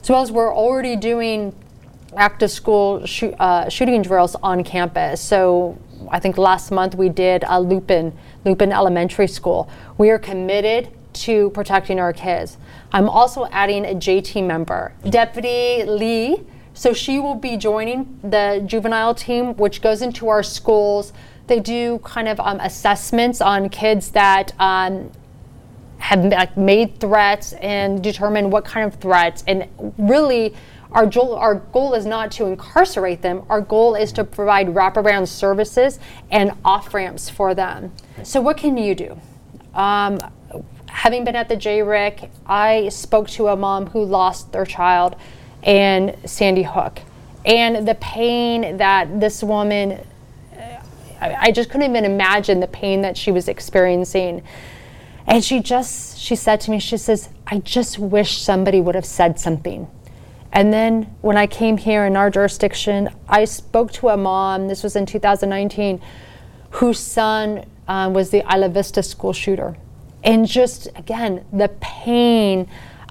as 0.03 0.11
well 0.11 0.21
as 0.21 0.31
we're 0.31 0.55
already 0.55 0.97
doing 0.97 1.55
active 2.15 2.51
school 2.51 3.07
shoo- 3.07 3.35
uh, 3.41 3.71
shooting 3.71 4.03
drills 4.03 4.37
on 4.43 4.63
campus. 4.63 5.19
So 5.19 5.79
I 6.11 6.21
think 6.21 6.37
last 6.37 6.71
month 6.71 6.95
we 6.95 7.09
did 7.09 7.43
a 7.49 7.59
Lupin, 7.59 8.13
Lupin 8.45 8.71
Elementary 8.71 9.29
School. 9.29 9.67
We 9.97 10.11
are 10.11 10.19
committed 10.19 10.91
to 11.15 11.49
protecting 11.51 11.99
our 11.99 12.13
kids. 12.13 12.59
I'm 12.95 13.09
also 13.09 13.47
adding 13.47 13.85
a 13.85 13.89
JT 13.89 14.47
member, 14.47 14.95
Deputy 15.11 15.83
Lee. 15.83 16.41
So 16.75 16.93
she 16.93 17.19
will 17.19 17.35
be 17.35 17.57
joining 17.57 18.21
the 18.23 18.63
juvenile 18.65 19.17
team, 19.17 19.57
which 19.57 19.83
goes 19.83 20.01
into 20.01 20.29
our 20.29 20.45
schools. 20.45 21.13
They 21.49 21.59
do 21.59 21.99
kind 22.05 22.29
of 22.29 22.39
um, 22.39 22.61
assessments 22.61 23.41
on 23.41 23.69
kids 23.69 24.13
that 24.13 24.53
um, 24.61 25.11
have 25.99 26.25
like, 26.25 26.57
made 26.57 27.01
threats 27.01 27.53
and 27.55 28.03
determine 28.03 28.51
what 28.51 28.65
kind 28.65 28.87
of 28.87 29.01
threats. 29.01 29.43
And 29.49 29.69
really, 29.99 30.55
our 30.93 31.07
goal, 31.07 31.35
our 31.35 31.57
goal 31.57 31.95
is 31.95 32.07
not 32.07 32.31
to 32.33 32.47
incarcerate 32.47 33.23
them. 33.23 33.43
Our 33.49 33.61
goal 33.61 33.97
is 33.97 34.13
to 34.13 34.23
provide 34.23 34.69
wraparound 34.69 35.27
services 35.27 35.99
and 36.31 36.53
off 36.65 36.95
ramps 36.95 37.29
for 37.29 37.57
them. 37.57 37.93
So, 38.23 38.41
what 38.41 38.57
can 38.57 38.77
you 38.77 38.95
do? 38.95 39.21
Um, 39.75 40.21
having 40.95 41.25
been 41.25 41.35
at 41.35 41.49
the 41.49 41.57
JRIC, 41.57 42.31
I 42.47 42.89
spoke 42.89 43.29
to 43.31 43.49
a 43.49 43.57
mom 43.57 43.89
who 43.89 44.05
lost 44.05 44.53
their 44.53 44.65
child 44.65 45.17
in 45.65 46.17
Sandy 46.25 46.63
Hook. 46.63 47.01
And 47.45 47.87
the 47.87 47.97
pain 47.97 48.77
that 48.77 49.21
this 49.21 49.43
woman, 49.43 50.01
I, 51.21 51.35
I 51.41 51.51
just 51.51 51.69
couldn't 51.69 51.91
even 51.91 52.05
imagine 52.05 52.61
the 52.61 52.69
pain 52.69 53.03
that 53.03 53.17
she 53.17 53.33
was 53.33 53.49
experiencing. 53.49 54.45
And 55.27 55.45
she 55.45 55.61
just, 55.61 56.17
she 56.17 56.37
said 56.37 56.61
to 56.63 56.71
me, 56.71 56.79
she 56.79 56.97
says, 56.97 57.29
I 57.45 57.59
just 57.59 57.99
wish 57.99 58.41
somebody 58.41 58.81
would 58.81 58.95
have 58.95 59.05
said 59.05 59.41
something. 59.41 59.89
And 60.53 60.73
then 60.73 61.13
when 61.23 61.37
I 61.37 61.49
came 61.49 61.77
here 61.77 62.07
in 62.07 62.17
our 62.17 62.31
jurisdiction, 62.31 63.11
I 63.29 63.47
spoke 63.47 63.91
to 63.95 64.11
a 64.11 64.17
mom, 64.17 64.69
this 64.69 64.85
was 64.85 64.95
in 64.95 65.07
2019, 65.07 66.01
whose 66.71 67.01
son 67.01 67.65
um, 67.89 68.15
was 68.15 68.31
the 68.31 68.45
Isla 68.51 68.69
Vista 68.69 69.03
school 69.03 69.33
shooter. 69.33 69.77
And 70.25 70.47
just, 70.47 70.89
again, 70.97 71.45
the 71.53 71.69
pain 71.81 72.69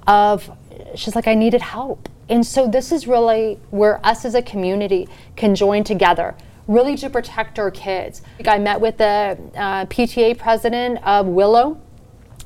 of, 0.08 0.50
she's 0.96 1.16
like, 1.16 1.28
I 1.28 1.36
needed 1.36 1.62
help. 1.62 2.10
And 2.30 2.46
so 2.46 2.68
this 2.68 2.92
is 2.92 3.08
really 3.08 3.60
where 3.70 4.04
us 4.06 4.26
as 4.26 4.34
a 4.34 4.42
community 4.42 5.08
can 5.36 5.56
join 5.56 5.84
together, 5.84 6.36
really 6.68 6.96
to 6.98 7.10
protect 7.10 7.60
our 7.60 7.70
kids. 7.70 8.22
I 8.46 8.58
met 8.58 8.82
with 8.82 8.98
the 8.98 9.38
uh, 9.56 9.86
PTA 9.86 10.38
president 10.38 11.06
of 11.06 11.28
Willow 11.28 11.80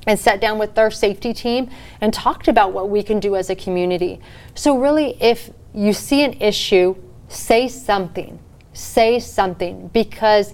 and 0.06 0.20
sat 0.20 0.42
down 0.42 0.58
with 0.58 0.74
their 0.74 0.90
safety 0.90 1.34
team 1.34 1.70
and 2.02 2.14
talked 2.14 2.48
about 2.48 2.74
what 2.74 2.90
we 2.90 3.04
can 3.04 3.20
do 3.20 3.36
as 3.36 3.50
a 3.50 3.56
community. 3.56 4.20
So, 4.56 4.78
really, 4.78 5.22
if 5.22 5.52
you 5.74 5.94
see 5.94 6.24
an 6.24 6.34
issue, 6.42 6.96
say 7.28 7.68
something. 7.68 8.40
Say 8.74 9.20
something 9.20 9.90
because 9.90 10.54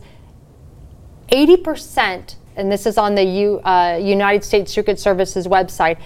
80%, 1.28 2.36
and 2.56 2.72
this 2.72 2.86
is 2.86 2.98
on 2.98 3.16
the 3.16 3.24
U, 3.24 3.60
uh, 3.60 4.00
United 4.02 4.44
States 4.44 4.74
Secret 4.74 5.00
Service's 5.00 5.48
website, 5.48 6.00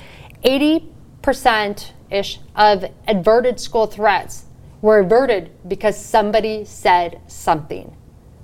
80% 0.43 1.91
ish 2.09 2.39
of 2.55 2.85
averted 3.07 3.59
school 3.59 3.87
threats 3.87 4.45
were 4.81 4.99
averted 4.99 5.51
because 5.67 5.97
somebody 5.97 6.63
said 6.65 7.19
something. 7.27 7.95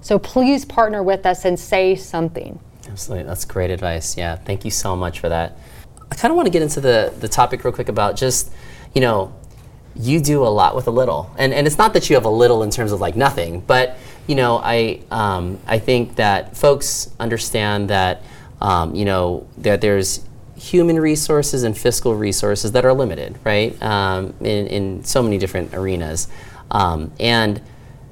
So 0.02 0.20
please 0.20 0.66
partner 0.66 1.02
with 1.02 1.26
us 1.26 1.46
and 1.46 1.58
say 1.58 1.96
something. 1.96 2.60
Absolutely. 2.90 3.26
That's 3.26 3.46
great 3.46 3.72
advice. 3.72 4.18
Yeah. 4.18 4.36
Thank 4.36 4.66
you 4.66 4.72
so 4.72 4.96
much 4.96 5.20
for 5.20 5.30
that. 5.30 5.58
I 6.12 6.16
kind 6.16 6.32
of 6.32 6.36
want 6.36 6.48
to 6.48 6.52
get 6.52 6.62
into 6.62 6.82
the, 6.82 7.14
the 7.20 7.30
topic 7.30 7.64
real 7.64 7.74
quick 7.74 7.90
about 7.90 8.18
just, 8.18 8.52
you 8.94 9.02
know, 9.02 9.34
you 9.96 10.20
do 10.20 10.44
a 10.44 10.50
lot 10.50 10.76
with 10.76 10.88
a 10.88 10.92
little. 10.92 11.34
And, 11.38 11.54
and 11.54 11.66
it's 11.66 11.78
not 11.78 11.94
that 11.94 12.10
you 12.10 12.16
have 12.16 12.26
a 12.26 12.30
little 12.30 12.64
in 12.64 12.72
terms 12.72 12.92
of 12.92 13.00
like 13.00 13.16
nothing, 13.16 13.62
but, 13.62 13.98
you 14.28 14.36
know, 14.36 14.58
I, 14.58 15.02
um, 15.12 15.60
I 15.68 15.80
think 15.80 16.16
that 16.16 16.56
folks 16.56 17.10
understand 17.20 17.90
that, 17.90 18.24
um, 18.62 18.96
you 18.96 19.06
know, 19.06 19.48
that 19.58 19.82
there's 19.82 20.24
human 20.56 21.00
resources 21.00 21.64
and 21.64 21.78
fiscal 21.78 22.16
resources 22.16 22.72
that 22.72 22.86
are 22.86 22.94
limited, 22.94 23.38
right? 23.44 23.82
Um, 23.84 24.34
in, 24.40 24.68
in 24.68 25.04
so 25.04 25.22
many 25.22 25.38
different 25.38 25.74
arenas. 25.74 26.30
Um, 26.72 27.12
and 27.20 27.62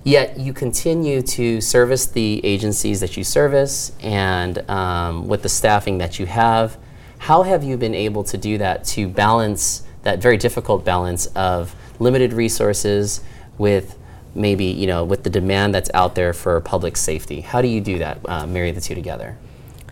yet 0.04 0.38
you 0.38 0.54
continue 0.54 1.22
to 1.22 1.62
service 1.62 2.08
the 2.08 2.44
agencies 2.46 3.00
that 3.00 3.16
you 3.16 3.24
service 3.24 3.94
and 4.02 4.70
um, 4.70 5.28
with 5.28 5.44
the 5.44 5.50
staffing 5.50 6.00
that 6.00 6.20
you 6.20 6.26
have. 6.26 6.78
How 7.20 7.44
have 7.44 7.64
you 7.64 7.78
been 7.78 7.96
able 7.96 8.24
to 8.26 8.38
do 8.38 8.58
that 8.58 8.84
to 8.86 9.08
balance 9.08 9.84
that 10.04 10.20
very 10.20 10.38
difficult 10.38 10.84
balance 10.84 11.28
of 11.28 11.76
limited 12.00 12.34
resources 12.34 13.22
with 13.58 13.96
maybe 14.34 14.66
you 14.66 14.88
know 14.88 15.04
with 15.04 15.24
the 15.24 15.30
demand 15.30 15.76
that's 15.76 15.90
out 15.94 16.16
there 16.16 16.34
for 16.34 16.60
public 16.62 16.98
safety? 16.98 17.42
How 17.42 17.62
do 17.62 17.68
you 17.68 17.82
do 17.82 18.00
that? 18.00 18.20
Uh, 18.26 18.48
marry 18.48 18.72
the 18.72 18.82
two 18.82 18.96
together? 18.96 19.38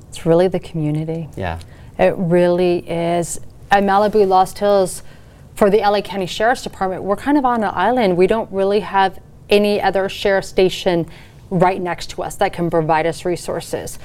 It's 0.10 0.26
really 0.26 0.48
the 0.48 0.60
community. 0.60 1.30
Yeah. 1.36 1.60
It 1.98 2.16
really 2.18 2.80
is. 2.90 3.40
At 3.72 3.84
Malibu 3.84 4.28
Lost 4.28 4.58
Hills, 4.60 5.04
for 5.56 5.70
the 5.70 5.80
LA 5.80 6.02
County 6.02 6.26
Sheriff's 6.26 6.64
Department, 6.64 7.04
we're 7.04 7.18
kind 7.18 7.38
of 7.38 7.46
on 7.46 7.64
an 7.64 7.72
island. 7.74 8.16
We 8.16 8.28
don't 8.28 8.50
really 8.52 8.80
have 8.80 9.20
any 9.50 9.82
other 9.82 10.08
sheriff 10.08 10.46
station 10.46 11.06
right 11.50 11.82
next 11.82 12.12
to 12.12 12.24
us 12.24 12.36
that 12.38 12.54
can 12.54 12.70
provide 12.70 13.06
us 13.06 13.26
resources. 13.26 14.00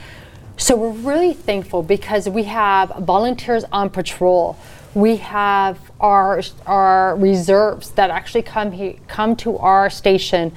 So 0.57 0.77
we're 0.77 0.91
really 0.91 1.33
thankful 1.33 1.83
because 1.83 2.29
we 2.29 2.45
have 2.45 2.91
volunteers 3.01 3.65
on 3.73 3.91
patrol. 3.91 4.57
We 4.95 5.17
have 5.17 5.79
our 6.01 6.43
our 6.67 7.17
reserves 7.17 7.91
that 7.93 8.11
actually 8.11 8.43
come 8.43 8.73
he, 8.73 9.01
come 9.09 9.35
to 9.37 9.59
our 9.59 9.91
station 9.91 10.53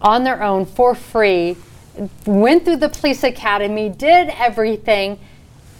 on 0.00 0.24
their 0.24 0.42
own 0.42 0.66
for 0.66 0.94
free. 0.94 1.56
Went 2.24 2.64
through 2.64 2.76
the 2.76 2.88
police 2.88 3.22
academy, 3.22 3.88
did 3.88 4.30
everything, 4.38 5.18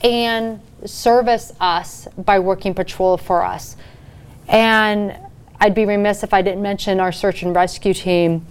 and 0.02 0.60
service 0.84 1.52
us 1.60 2.08
by 2.18 2.38
working 2.38 2.74
patrol 2.74 3.16
for 3.16 3.42
us. 3.42 3.76
And 4.48 5.16
I'd 5.60 5.74
be 5.74 5.84
remiss 5.84 6.22
if 6.22 6.34
I 6.34 6.42
didn't 6.42 6.62
mention 6.62 6.98
our 7.00 7.12
search 7.12 7.42
and 7.42 7.54
rescue 7.54 7.94
team. 7.94 8.44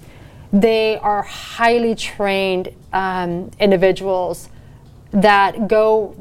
They 0.54 0.98
are 0.98 1.24
highly 1.24 1.94
trained 1.96 2.70
um, 2.94 3.52
individuals 3.60 4.50
that 5.12 5.68
go 5.68 6.16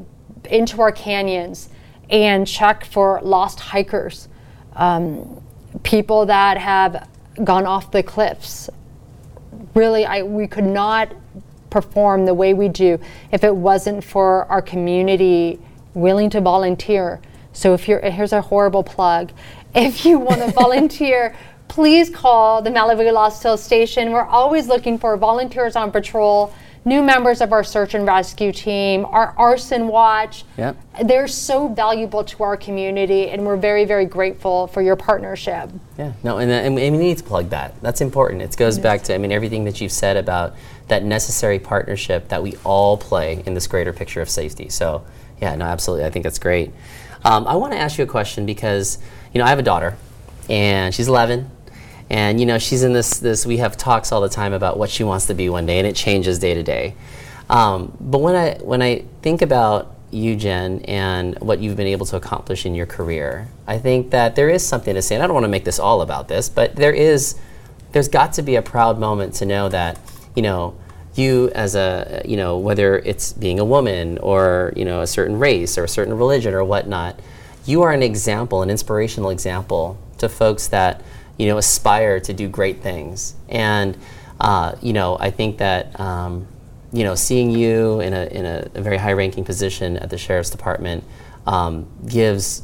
into 0.49 0.81
our 0.81 0.91
canyons 0.91 1.69
and 2.11 2.45
check 2.45 2.85
for 2.85 3.19
lost 3.23 3.59
hikers, 3.59 4.27
um, 4.75 5.41
people 5.83 6.25
that 6.25 6.57
have 6.57 7.07
gone 7.43 7.65
off 7.65 7.91
the 7.91 8.03
cliffs. 8.03 8.69
Really, 9.73 10.05
I, 10.05 10.23
we 10.23 10.47
could 10.47 10.65
not 10.65 11.13
perform 11.69 12.25
the 12.25 12.33
way 12.33 12.53
we 12.53 12.67
do 12.67 12.99
if 13.31 13.43
it 13.43 13.55
wasn't 13.55 14.03
for 14.03 14.45
our 14.45 14.61
community 14.61 15.59
willing 15.93 16.29
to 16.29 16.41
volunteer. 16.41 17.21
So 17.53 17.73
if 17.73 17.87
you're 17.87 17.99
here's 18.01 18.33
a 18.33 18.41
horrible 18.41 18.83
plug. 18.83 19.31
If 19.73 20.05
you 20.05 20.19
want 20.19 20.41
to 20.41 20.51
volunteer, 20.61 21.35
please 21.67 22.09
call 22.09 22.61
the 22.61 22.69
Malibu 22.69 23.11
Lost 23.13 23.41
Hills 23.41 23.63
station. 23.63 24.11
We're 24.11 24.25
always 24.25 24.67
looking 24.67 24.97
for 24.97 25.15
volunteers 25.17 25.77
on 25.77 25.91
patrol, 25.91 26.53
new 26.83 27.03
members 27.03 27.41
of 27.41 27.53
our 27.53 27.63
search 27.63 27.93
and 27.93 28.05
rescue 28.05 28.51
team, 28.51 29.05
our 29.05 29.33
arson 29.37 29.87
watch. 29.87 30.43
Yep. 30.57 30.77
They're 31.03 31.27
so 31.27 31.67
valuable 31.67 32.23
to 32.23 32.43
our 32.43 32.57
community, 32.57 33.29
and 33.29 33.45
we're 33.45 33.57
very, 33.57 33.85
very 33.85 34.05
grateful 34.05 34.67
for 34.67 34.81
your 34.81 34.95
partnership. 34.95 35.69
Yeah, 35.97 36.13
no, 36.23 36.37
and, 36.37 36.51
uh, 36.51 36.55
and 36.55 36.75
we 36.75 36.83
and 36.83 36.97
we 36.97 37.03
need 37.03 37.17
to 37.19 37.23
plug 37.23 37.49
that. 37.49 37.79
That's 37.81 38.01
important. 38.01 38.41
It 38.41 38.55
goes 38.57 38.79
back 38.79 39.03
to, 39.03 39.15
I 39.15 39.17
mean, 39.17 39.31
everything 39.31 39.65
that 39.65 39.79
you've 39.79 39.91
said 39.91 40.17
about 40.17 40.55
that 40.87 41.03
necessary 41.03 41.59
partnership 41.59 42.29
that 42.29 42.41
we 42.41 42.55
all 42.63 42.97
play 42.97 43.43
in 43.45 43.53
this 43.53 43.67
greater 43.67 43.93
picture 43.93 44.21
of 44.21 44.29
safety. 44.29 44.69
So, 44.69 45.05
yeah, 45.41 45.55
no, 45.55 45.65
absolutely. 45.65 46.05
I 46.05 46.09
think 46.09 46.23
that's 46.23 46.39
great. 46.39 46.71
Um, 47.23 47.47
I 47.47 47.55
want 47.55 47.73
to 47.73 47.79
ask 47.79 47.97
you 47.97 48.03
a 48.03 48.07
question 48.07 48.45
because, 48.45 48.97
you 49.33 49.39
know, 49.39 49.45
I 49.45 49.49
have 49.49 49.59
a 49.59 49.63
daughter, 49.63 49.95
and 50.49 50.93
she's 50.93 51.07
11. 51.07 51.49
And 52.11 52.41
you 52.41 52.45
know, 52.45 52.59
she's 52.59 52.83
in 52.83 52.91
this 52.91 53.19
this. 53.19 53.45
We 53.45 53.57
have 53.57 53.77
talks 53.77 54.11
all 54.11 54.19
the 54.19 54.27
time 54.27 54.51
about 54.51 54.77
what 54.77 54.89
she 54.89 55.05
wants 55.05 55.27
to 55.27 55.33
be 55.33 55.47
one 55.47 55.65
day, 55.65 55.79
and 55.79 55.87
it 55.87 55.95
changes 55.95 56.39
day 56.39 56.53
to 56.53 56.61
day. 56.61 56.93
Um, 57.49 57.95
but 58.01 58.17
when 58.17 58.35
I 58.35 58.55
when 58.55 58.81
I 58.81 59.05
think 59.21 59.41
about 59.41 59.95
you, 60.11 60.35
Jen, 60.35 60.81
and 60.89 61.39
what 61.39 61.59
you've 61.59 61.77
been 61.77 61.87
able 61.87 62.05
to 62.07 62.17
accomplish 62.17 62.65
in 62.65 62.75
your 62.75 62.85
career, 62.85 63.47
I 63.65 63.77
think 63.77 64.09
that 64.09 64.35
there 64.35 64.49
is 64.49 64.61
something 64.61 64.93
to 64.93 65.01
say. 65.01 65.15
And 65.15 65.23
I 65.23 65.27
don't 65.27 65.33
want 65.33 65.45
to 65.45 65.49
make 65.49 65.63
this 65.63 65.79
all 65.79 66.01
about 66.01 66.27
this, 66.27 66.49
but 66.49 66.75
there 66.75 66.91
is 66.91 67.39
there's 67.93 68.09
got 68.09 68.33
to 68.33 68.41
be 68.41 68.55
a 68.55 68.61
proud 68.61 68.99
moment 68.99 69.35
to 69.35 69.45
know 69.45 69.69
that 69.69 69.97
you 70.35 70.41
know 70.41 70.75
you 71.15 71.49
as 71.55 71.75
a 71.75 72.23
you 72.25 72.35
know 72.35 72.57
whether 72.57 72.99
it's 72.99 73.31
being 73.31 73.57
a 73.57 73.65
woman 73.65 74.17
or 74.17 74.73
you 74.75 74.83
know 74.83 74.99
a 74.99 75.07
certain 75.07 75.39
race 75.39 75.77
or 75.77 75.85
a 75.85 75.89
certain 75.89 76.17
religion 76.17 76.53
or 76.53 76.63
whatnot 76.63 77.17
you 77.65 77.81
are 77.81 77.91
an 77.91 78.01
example 78.01 78.61
an 78.61 78.69
inspirational 78.69 79.29
example 79.29 79.97
to 80.17 80.29
folks 80.29 80.67
that 80.67 81.01
you 81.41 81.47
know 81.47 81.57
aspire 81.57 82.19
to 82.19 82.33
do 82.33 82.47
great 82.47 82.81
things. 82.81 83.35
And 83.49 83.97
uh, 84.41 84.75
you 84.81 84.91
know 84.91 85.17
i 85.19 85.29
think 85.29 85.59
that 85.59 85.97
um, 85.99 86.47
you 86.91 87.03
know 87.03 87.15
seeing 87.15 87.51
you 87.51 87.99
in 88.01 88.13
a, 88.13 88.25
in 88.25 88.45
a, 88.45 88.67
a 88.73 88.81
very 88.81 88.97
high 88.97 89.13
ranking 89.13 89.45
position 89.45 89.97
at 89.97 90.09
the 90.09 90.17
sheriff's 90.17 90.49
department 90.49 91.03
um, 91.45 91.87
gives 92.07 92.63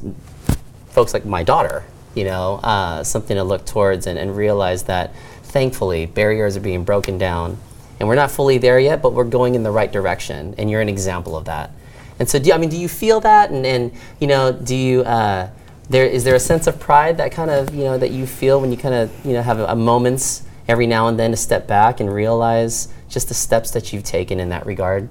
folks 0.90 1.14
like 1.14 1.24
my 1.24 1.44
daughter 1.44 1.84
you 2.16 2.26
know 2.26 2.56
uh, 2.64 3.04
something 3.04 3.38
to 3.38 3.44
look 3.44 3.64
towards 3.66 4.08
and, 4.08 4.18
and 4.18 4.36
realize 4.36 4.84
that 4.84 5.16
thankfully 5.44 6.08
barriers 6.08 6.58
are 6.58 6.62
being 6.62 6.84
broken 6.84 7.18
down. 7.18 7.58
And 8.00 8.08
we're 8.08 8.16
not 8.16 8.30
fully 8.30 8.58
there 8.58 8.80
yet 8.80 9.02
but 9.02 9.14
we're 9.14 9.24
going 9.24 9.56
in 9.56 9.64
the 9.64 9.72
right 9.72 9.92
direction. 9.92 10.56
And 10.58 10.70
you're 10.70 10.82
an 10.82 10.90
example 10.90 11.36
of 11.38 11.46
that. 11.46 11.72
And 12.20 12.28
so 12.28 12.40
do 12.40 12.52
i 12.52 12.58
mean 12.58 12.70
do 12.70 12.78
you 12.78 12.90
feel 12.90 13.20
that? 13.22 13.52
And, 13.52 13.66
and 13.66 13.92
you 14.20 14.28
know 14.28 14.52
do 14.52 14.76
you 14.76 15.02
uh, 15.02 15.50
there 15.90 16.06
is 16.06 16.24
there 16.24 16.36
a 16.36 16.40
sense 16.40 16.68
of 16.68 16.80
pride 16.80 17.18
that 17.18 17.32
kind 17.32 17.50
of 17.50 17.74
you 17.74 17.84
know 17.84 17.98
that 17.98 18.12
you 18.12 18.28
feel 18.28 18.60
when 18.60 18.72
you 18.72 18.78
kind 18.78 18.96
of 18.96 19.26
you 19.26 19.34
know 19.34 19.42
have 19.42 19.60
a, 19.60 19.66
a 19.66 19.76
moments 19.76 20.44
every 20.68 20.88
now 20.88 21.08
and 21.08 21.18
then 21.18 21.32
to 21.32 21.38
step 21.38 21.68
back 21.68 22.00
and 22.00 22.14
realize 22.14 22.90
just 23.10 23.30
the 23.30 23.34
steps 23.34 23.72
that 23.72 23.94
you've 23.94 24.04
taken 24.04 24.40
in 24.40 24.50
that 24.50 24.66
regard 24.66 25.08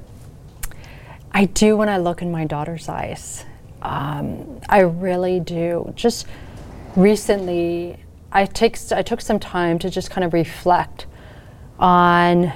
I 1.37 1.45
do 1.45 1.77
when 1.77 1.91
I 1.91 1.99
look 1.99 2.23
in 2.23 2.31
my 2.31 2.47
daughter's 2.47 2.89
eyes. 2.89 3.45
Um, 3.83 4.59
I 4.71 4.81
really 4.81 5.39
do. 5.39 5.93
Just 5.95 6.27
recently, 6.97 7.99
I 8.33 8.47
take 8.47 8.79
I 8.91 9.03
took 9.03 9.21
some 9.21 9.39
time 9.39 9.79
to 9.81 9.91
just 9.91 10.11
kind 10.11 10.25
of 10.25 10.33
reflect 10.33 11.05
on, 11.79 12.55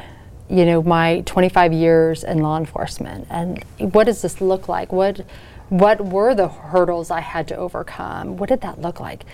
you 0.51 0.67
know, 0.67 0.83
my 0.83 1.23
25 1.27 1.73
years 1.73 2.25
in 2.25 2.39
law 2.39 2.59
enforcement 2.59 3.27
and 3.31 3.65
what 3.79 4.05
does 4.05 4.23
this 4.23 4.41
look 4.41 4.69
like? 4.69 4.93
What 4.93 5.25
what 5.71 6.05
were 6.05 6.35
the 6.35 6.49
hurdles 6.49 7.13
I 7.13 7.21
had 7.21 7.47
to 7.49 7.57
overcome? 7.57 8.37
What 8.37 8.49
did 8.49 8.61
that 8.63 8.81
look 8.81 8.99
like? 8.99 9.25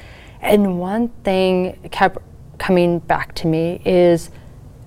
And 0.43 0.79
one 0.79 1.09
thing 1.25 1.79
kept 1.91 2.19
coming 2.59 2.99
back 2.99 3.35
to 3.37 3.47
me 3.47 3.81
is 3.85 4.31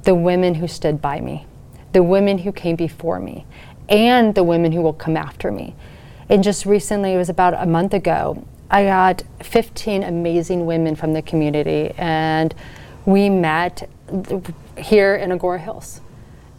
the 0.03 0.13
women 0.13 0.55
who 0.55 0.67
stood 0.67 1.01
by 1.01 1.19
me, 1.19 1.47
the 1.91 2.03
women 2.03 2.37
who 2.37 2.51
came 2.51 2.75
before 2.75 3.19
me, 3.19 3.45
and 3.89 4.35
the 4.35 4.43
women 4.43 4.71
who 4.71 4.81
will 4.81 4.93
come 4.93 5.17
after 5.17 5.51
me. 5.51 5.75
And 6.29 6.43
just 6.43 6.67
recently, 6.67 7.13
it 7.13 7.17
was 7.17 7.29
about 7.29 7.55
a 7.55 7.65
month 7.65 7.95
ago, 7.95 8.45
I 8.69 8.83
got 8.83 9.23
15 9.41 10.03
amazing 10.03 10.67
women 10.67 10.95
from 10.95 11.13
the 11.13 11.23
community, 11.23 11.91
and 11.97 12.53
we 13.05 13.27
met 13.29 13.89
here 14.77 15.15
in 15.15 15.31
Agoura 15.31 15.59
Hills. 15.59 16.01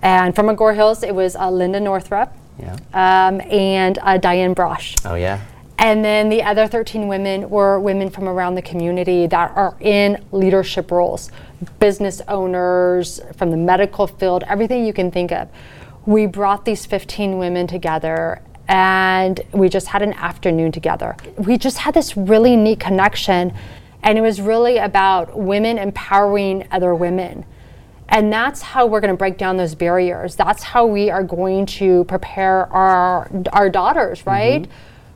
And 0.03 0.35
from 0.35 0.47
Agoura 0.47 0.75
Hills, 0.75 1.03
it 1.03 1.15
was 1.15 1.37
uh, 1.37 1.51
Linda 1.51 1.81
Northrup 1.81 2.33
yeah 2.61 2.77
um, 2.93 3.41
and 3.43 3.99
uh, 4.03 4.19
Diane 4.19 4.55
Brosh. 4.55 5.01
oh 5.05 5.15
yeah 5.15 5.41
And 5.79 6.05
then 6.05 6.29
the 6.29 6.43
other 6.43 6.67
13 6.67 7.09
women 7.09 7.49
were 7.49 7.81
women 7.81 8.11
from 8.11 8.29
around 8.29 8.55
the 8.55 8.63
community 8.63 9.27
that 9.29 9.51
are 9.57 9.77
in 9.81 10.23
leadership 10.31 10.91
roles, 10.91 11.31
business 11.79 12.21
owners, 12.29 13.21
from 13.37 13.51
the 13.51 13.57
medical 13.57 14.07
field, 14.07 14.45
everything 14.47 14.85
you 14.85 14.93
can 14.93 15.11
think 15.11 15.33
of. 15.33 15.49
We 16.05 16.27
brought 16.27 16.65
these 16.65 16.85
15 16.87 17.39
women 17.39 17.67
together 17.67 18.43
and 18.69 19.41
we 19.53 19.69
just 19.69 19.89
had 19.89 20.03
an 20.03 20.13
afternoon 20.13 20.71
together. 20.71 21.17
We 21.39 21.59
just 21.59 21.79
had 21.79 21.95
this 21.95 22.17
really 22.17 22.55
neat 22.57 22.79
connection, 22.79 23.53
and 24.05 24.17
it 24.17 24.21
was 24.21 24.41
really 24.41 24.79
about 24.79 25.37
women 25.37 25.77
empowering 25.77 26.69
other 26.71 26.95
women. 26.95 27.45
And 28.11 28.33
that's 28.33 28.61
how 28.61 28.87
we're 28.87 29.01
going 29.01 29.13
to 29.13 29.17
break 29.17 29.39
down 29.39 29.57
those 29.57 29.77
barriers. 29.77 30.35
That's 30.35 30.65
how 30.65 30.85
we 30.85 31.11
are 31.11 31.23
going 31.23 31.67
to 31.67 32.05
prepare 32.05 32.67
our 32.73 33.31
our 33.53 33.71
daughters, 33.71 34.27
right, 34.27 34.67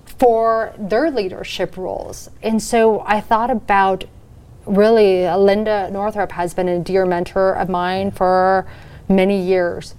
for 0.05 0.73
their 0.79 1.11
leadership 1.11 1.77
roles. 1.77 2.31
And 2.43 2.63
so 2.63 3.03
I 3.05 3.21
thought 3.21 3.51
about 3.51 4.05
really 4.65 5.27
uh, 5.27 5.37
Linda 5.37 5.91
Northrup 5.91 6.33
has 6.33 6.55
been 6.55 6.69
a 6.69 6.79
dear 6.79 7.05
mentor 7.05 7.53
of 7.55 7.69
mine 7.69 8.13
for 8.13 8.67
many 9.09 9.43
years. 9.43 9.95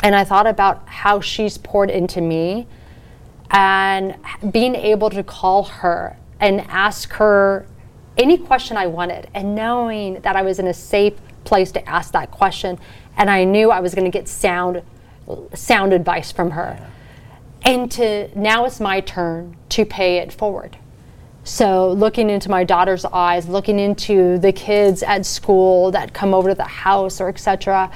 And 0.00 0.14
I 0.14 0.24
thought 0.24 0.46
about 0.46 0.86
how 0.86 1.20
she's 1.20 1.56
poured 1.56 1.90
into 1.90 2.20
me 2.20 2.66
and 3.50 4.16
being 4.50 4.74
able 4.74 5.08
to 5.10 5.22
call 5.22 5.64
her 5.64 6.18
and 6.40 6.60
ask 6.62 7.12
her 7.14 7.66
any 8.16 8.36
question 8.36 8.76
I 8.76 8.86
wanted 8.86 9.28
and 9.34 9.54
knowing 9.54 10.20
that 10.20 10.36
I 10.36 10.42
was 10.42 10.58
in 10.58 10.66
a 10.66 10.74
safe 10.74 11.14
place 11.44 11.72
to 11.72 11.88
ask 11.88 12.12
that 12.12 12.30
question 12.30 12.78
and 13.16 13.30
I 13.30 13.44
knew 13.44 13.70
I 13.70 13.80
was 13.80 13.94
going 13.94 14.04
to 14.04 14.10
get 14.10 14.28
sound 14.28 14.82
sound 15.54 15.92
advice 15.92 16.30
from 16.30 16.50
her. 16.50 16.78
And 17.62 17.90
to 17.92 18.38
now 18.38 18.66
it's 18.66 18.78
my 18.78 19.00
turn 19.00 19.56
to 19.70 19.86
pay 19.86 20.18
it 20.18 20.32
forward. 20.32 20.76
So 21.44 21.92
looking 21.92 22.28
into 22.28 22.50
my 22.50 22.64
daughter's 22.64 23.04
eyes, 23.06 23.48
looking 23.48 23.78
into 23.78 24.38
the 24.38 24.52
kids 24.52 25.02
at 25.02 25.24
school 25.24 25.90
that 25.92 26.12
come 26.12 26.34
over 26.34 26.50
to 26.50 26.54
the 26.54 26.64
house 26.64 27.20
or 27.20 27.28
etc. 27.28 27.90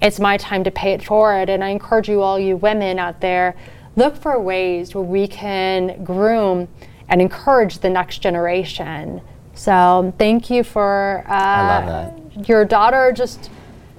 It's 0.00 0.18
my 0.18 0.38
time 0.38 0.64
to 0.64 0.70
pay 0.70 0.92
it 0.92 1.04
forward. 1.04 1.50
And 1.50 1.62
I 1.62 1.68
encourage 1.68 2.08
you 2.08 2.22
all 2.22 2.38
you 2.38 2.56
women 2.56 2.98
out 2.98 3.20
there, 3.20 3.56
look 3.96 4.16
for 4.16 4.40
ways 4.40 4.94
where 4.94 5.04
we 5.04 5.28
can 5.28 6.02
groom 6.02 6.68
and 7.08 7.20
encourage 7.20 7.78
the 7.78 7.90
next 7.90 8.18
generation. 8.18 9.20
So 9.54 10.14
thank 10.16 10.48
you 10.48 10.64
for 10.64 11.24
uh, 11.26 11.32
I 11.32 11.84
love 11.84 12.19
your 12.46 12.64
daughter 12.64 13.12
just 13.12 13.50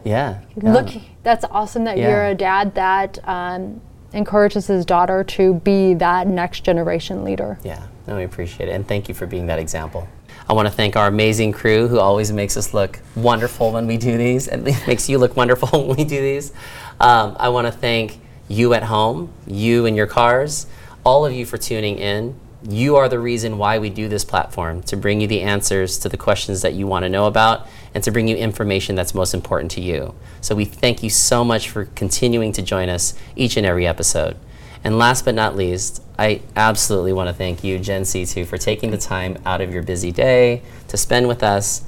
yeah 0.03 0.39
look 0.55 0.89
that's 1.23 1.45
awesome 1.51 1.83
that 1.83 1.97
Yeah. 1.97 2.09
you're 2.09 2.25
a 2.27 2.35
dad 2.35 2.73
that 2.75 3.19
um, 3.27 3.79
encourages 4.13 4.67
his 4.67 4.85
daughter 4.85 5.23
to 5.23 5.55
be 5.55 5.93
that 5.95 6.27
next 6.27 6.63
generation 6.63 7.23
leader 7.23 7.59
Yeah, 7.63 7.83
no, 8.07 8.17
we 8.17 8.23
appreciate 8.23 8.67
it. 8.69 8.73
And 8.73 8.87
thank 8.87 9.07
you 9.07 9.13
for 9.15 9.25
being 9.25 9.45
that 9.47 9.59
example. 9.59 10.07
I 10.49 10.53
want 10.53 10.67
to 10.67 10.73
thank 10.73 10.95
our 10.97 11.07
amazing 11.07 11.51
crew 11.53 11.87
who 11.87 11.99
always 11.99 12.31
makes 12.31 12.57
us 12.57 12.73
look 12.73 12.99
wonderful 13.15 13.71
when 13.71 13.85
we 13.87 13.97
do 13.97 14.17
these 14.17 14.47
and 14.47 14.63
makes 14.87 15.07
you 15.07 15.17
look 15.19 15.37
wonderful 15.37 15.69
when 15.87 15.95
we 15.97 16.03
do 16.03 16.19
these. 16.19 16.51
Um, 16.99 17.35
I 17.39 17.49
want 17.49 17.67
to 17.67 17.71
thank 17.71 18.19
you 18.47 18.73
at 18.73 18.83
home, 18.83 19.31
you 19.47 19.85
in 19.85 19.95
your 19.95 20.07
cars, 20.07 20.65
all 21.05 21.25
of 21.25 21.31
you 21.31 21.45
for 21.45 21.57
tuning 21.57 21.97
in. 21.99 22.35
You 22.63 22.95
are 22.97 23.09
the 23.09 23.19
reason 23.19 23.57
why 23.57 23.79
we 23.79 23.89
do 23.89 24.07
this 24.07 24.23
platform 24.23 24.83
to 24.83 24.95
bring 24.95 25.21
you 25.21 25.27
the 25.27 25.41
answers 25.41 25.97
to 25.99 26.09
the 26.09 26.17
questions 26.17 26.61
that 26.61 26.73
you 26.73 26.85
want 26.85 27.03
to 27.03 27.09
know 27.09 27.25
about 27.25 27.67
and 27.93 28.03
to 28.03 28.11
bring 28.11 28.27
you 28.27 28.35
information 28.35 28.95
that's 28.95 29.15
most 29.15 29.33
important 29.33 29.71
to 29.71 29.81
you. 29.81 30.13
So 30.41 30.55
we 30.55 30.65
thank 30.65 31.01
you 31.01 31.09
so 31.09 31.43
much 31.43 31.69
for 31.69 31.85
continuing 31.85 32.51
to 32.53 32.61
join 32.61 32.89
us 32.89 33.15
each 33.35 33.57
and 33.57 33.65
every 33.65 33.87
episode. 33.87 34.37
And 34.83 34.97
last 34.97 35.25
but 35.25 35.35
not 35.35 35.55
least, 35.55 36.03
I 36.17 36.41
absolutely 36.55 37.13
want 37.13 37.29
to 37.29 37.33
thank 37.33 37.63
you, 37.63 37.79
Jen 37.79 38.03
Seeto, 38.03 38.45
for 38.45 38.57
taking 38.57 38.91
the 38.91 38.97
time 38.97 39.37
out 39.45 39.61
of 39.61 39.73
your 39.73 39.83
busy 39.83 40.11
day 40.11 40.61
to 40.87 40.97
spend 40.97 41.27
with 41.27 41.43
us. 41.43 41.83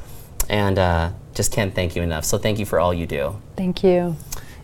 And 0.50 0.78
uh, 0.78 1.12
just 1.34 1.52
can't 1.52 1.74
thank 1.74 1.96
you 1.96 2.02
enough. 2.02 2.26
So 2.26 2.38
thank 2.38 2.60
you 2.60 2.66
for 2.66 2.80
all 2.80 2.94
you 2.94 3.06
do. 3.06 3.40
thank 3.56 3.84
you 3.84 4.16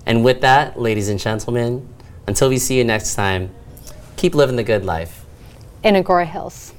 And 0.05 0.23
with 0.23 0.41
that, 0.41 0.79
ladies 0.79 1.09
and 1.09 1.19
gentlemen, 1.19 1.87
until 2.27 2.49
we 2.49 2.57
see 2.57 2.77
you 2.77 2.83
next 2.83 3.15
time, 3.15 3.51
keep 4.17 4.35
living 4.35 4.55
the 4.55 4.63
good 4.63 4.85
life. 4.85 5.18
In 5.83 5.95
agoura 5.95 6.25
hills 6.27 6.73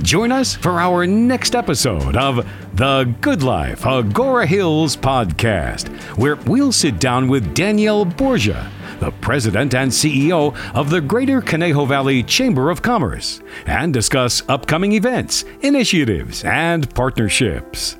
Join 0.00 0.32
us 0.32 0.54
for 0.54 0.80
our 0.80 1.06
next 1.06 1.54
episode 1.54 2.16
of 2.16 2.44
The 2.74 3.14
Good 3.20 3.42
Life 3.42 3.82
Agoura 3.82 4.46
Hills 4.46 4.96
podcast, 4.96 5.88
where 6.16 6.36
we'll 6.36 6.72
sit 6.72 6.98
down 6.98 7.28
with 7.28 7.54
Danielle 7.54 8.04
Borja, 8.06 8.72
the 9.00 9.12
president 9.20 9.74
and 9.74 9.92
CEO 9.92 10.56
of 10.74 10.90
the 10.90 11.00
Greater 11.00 11.40
Conejo 11.40 11.84
Valley 11.84 12.22
Chamber 12.22 12.70
of 12.70 12.82
Commerce, 12.82 13.42
and 13.66 13.92
discuss 13.92 14.42
upcoming 14.48 14.92
events, 14.92 15.44
initiatives, 15.60 16.42
and 16.42 16.92
partnerships. 16.94 17.96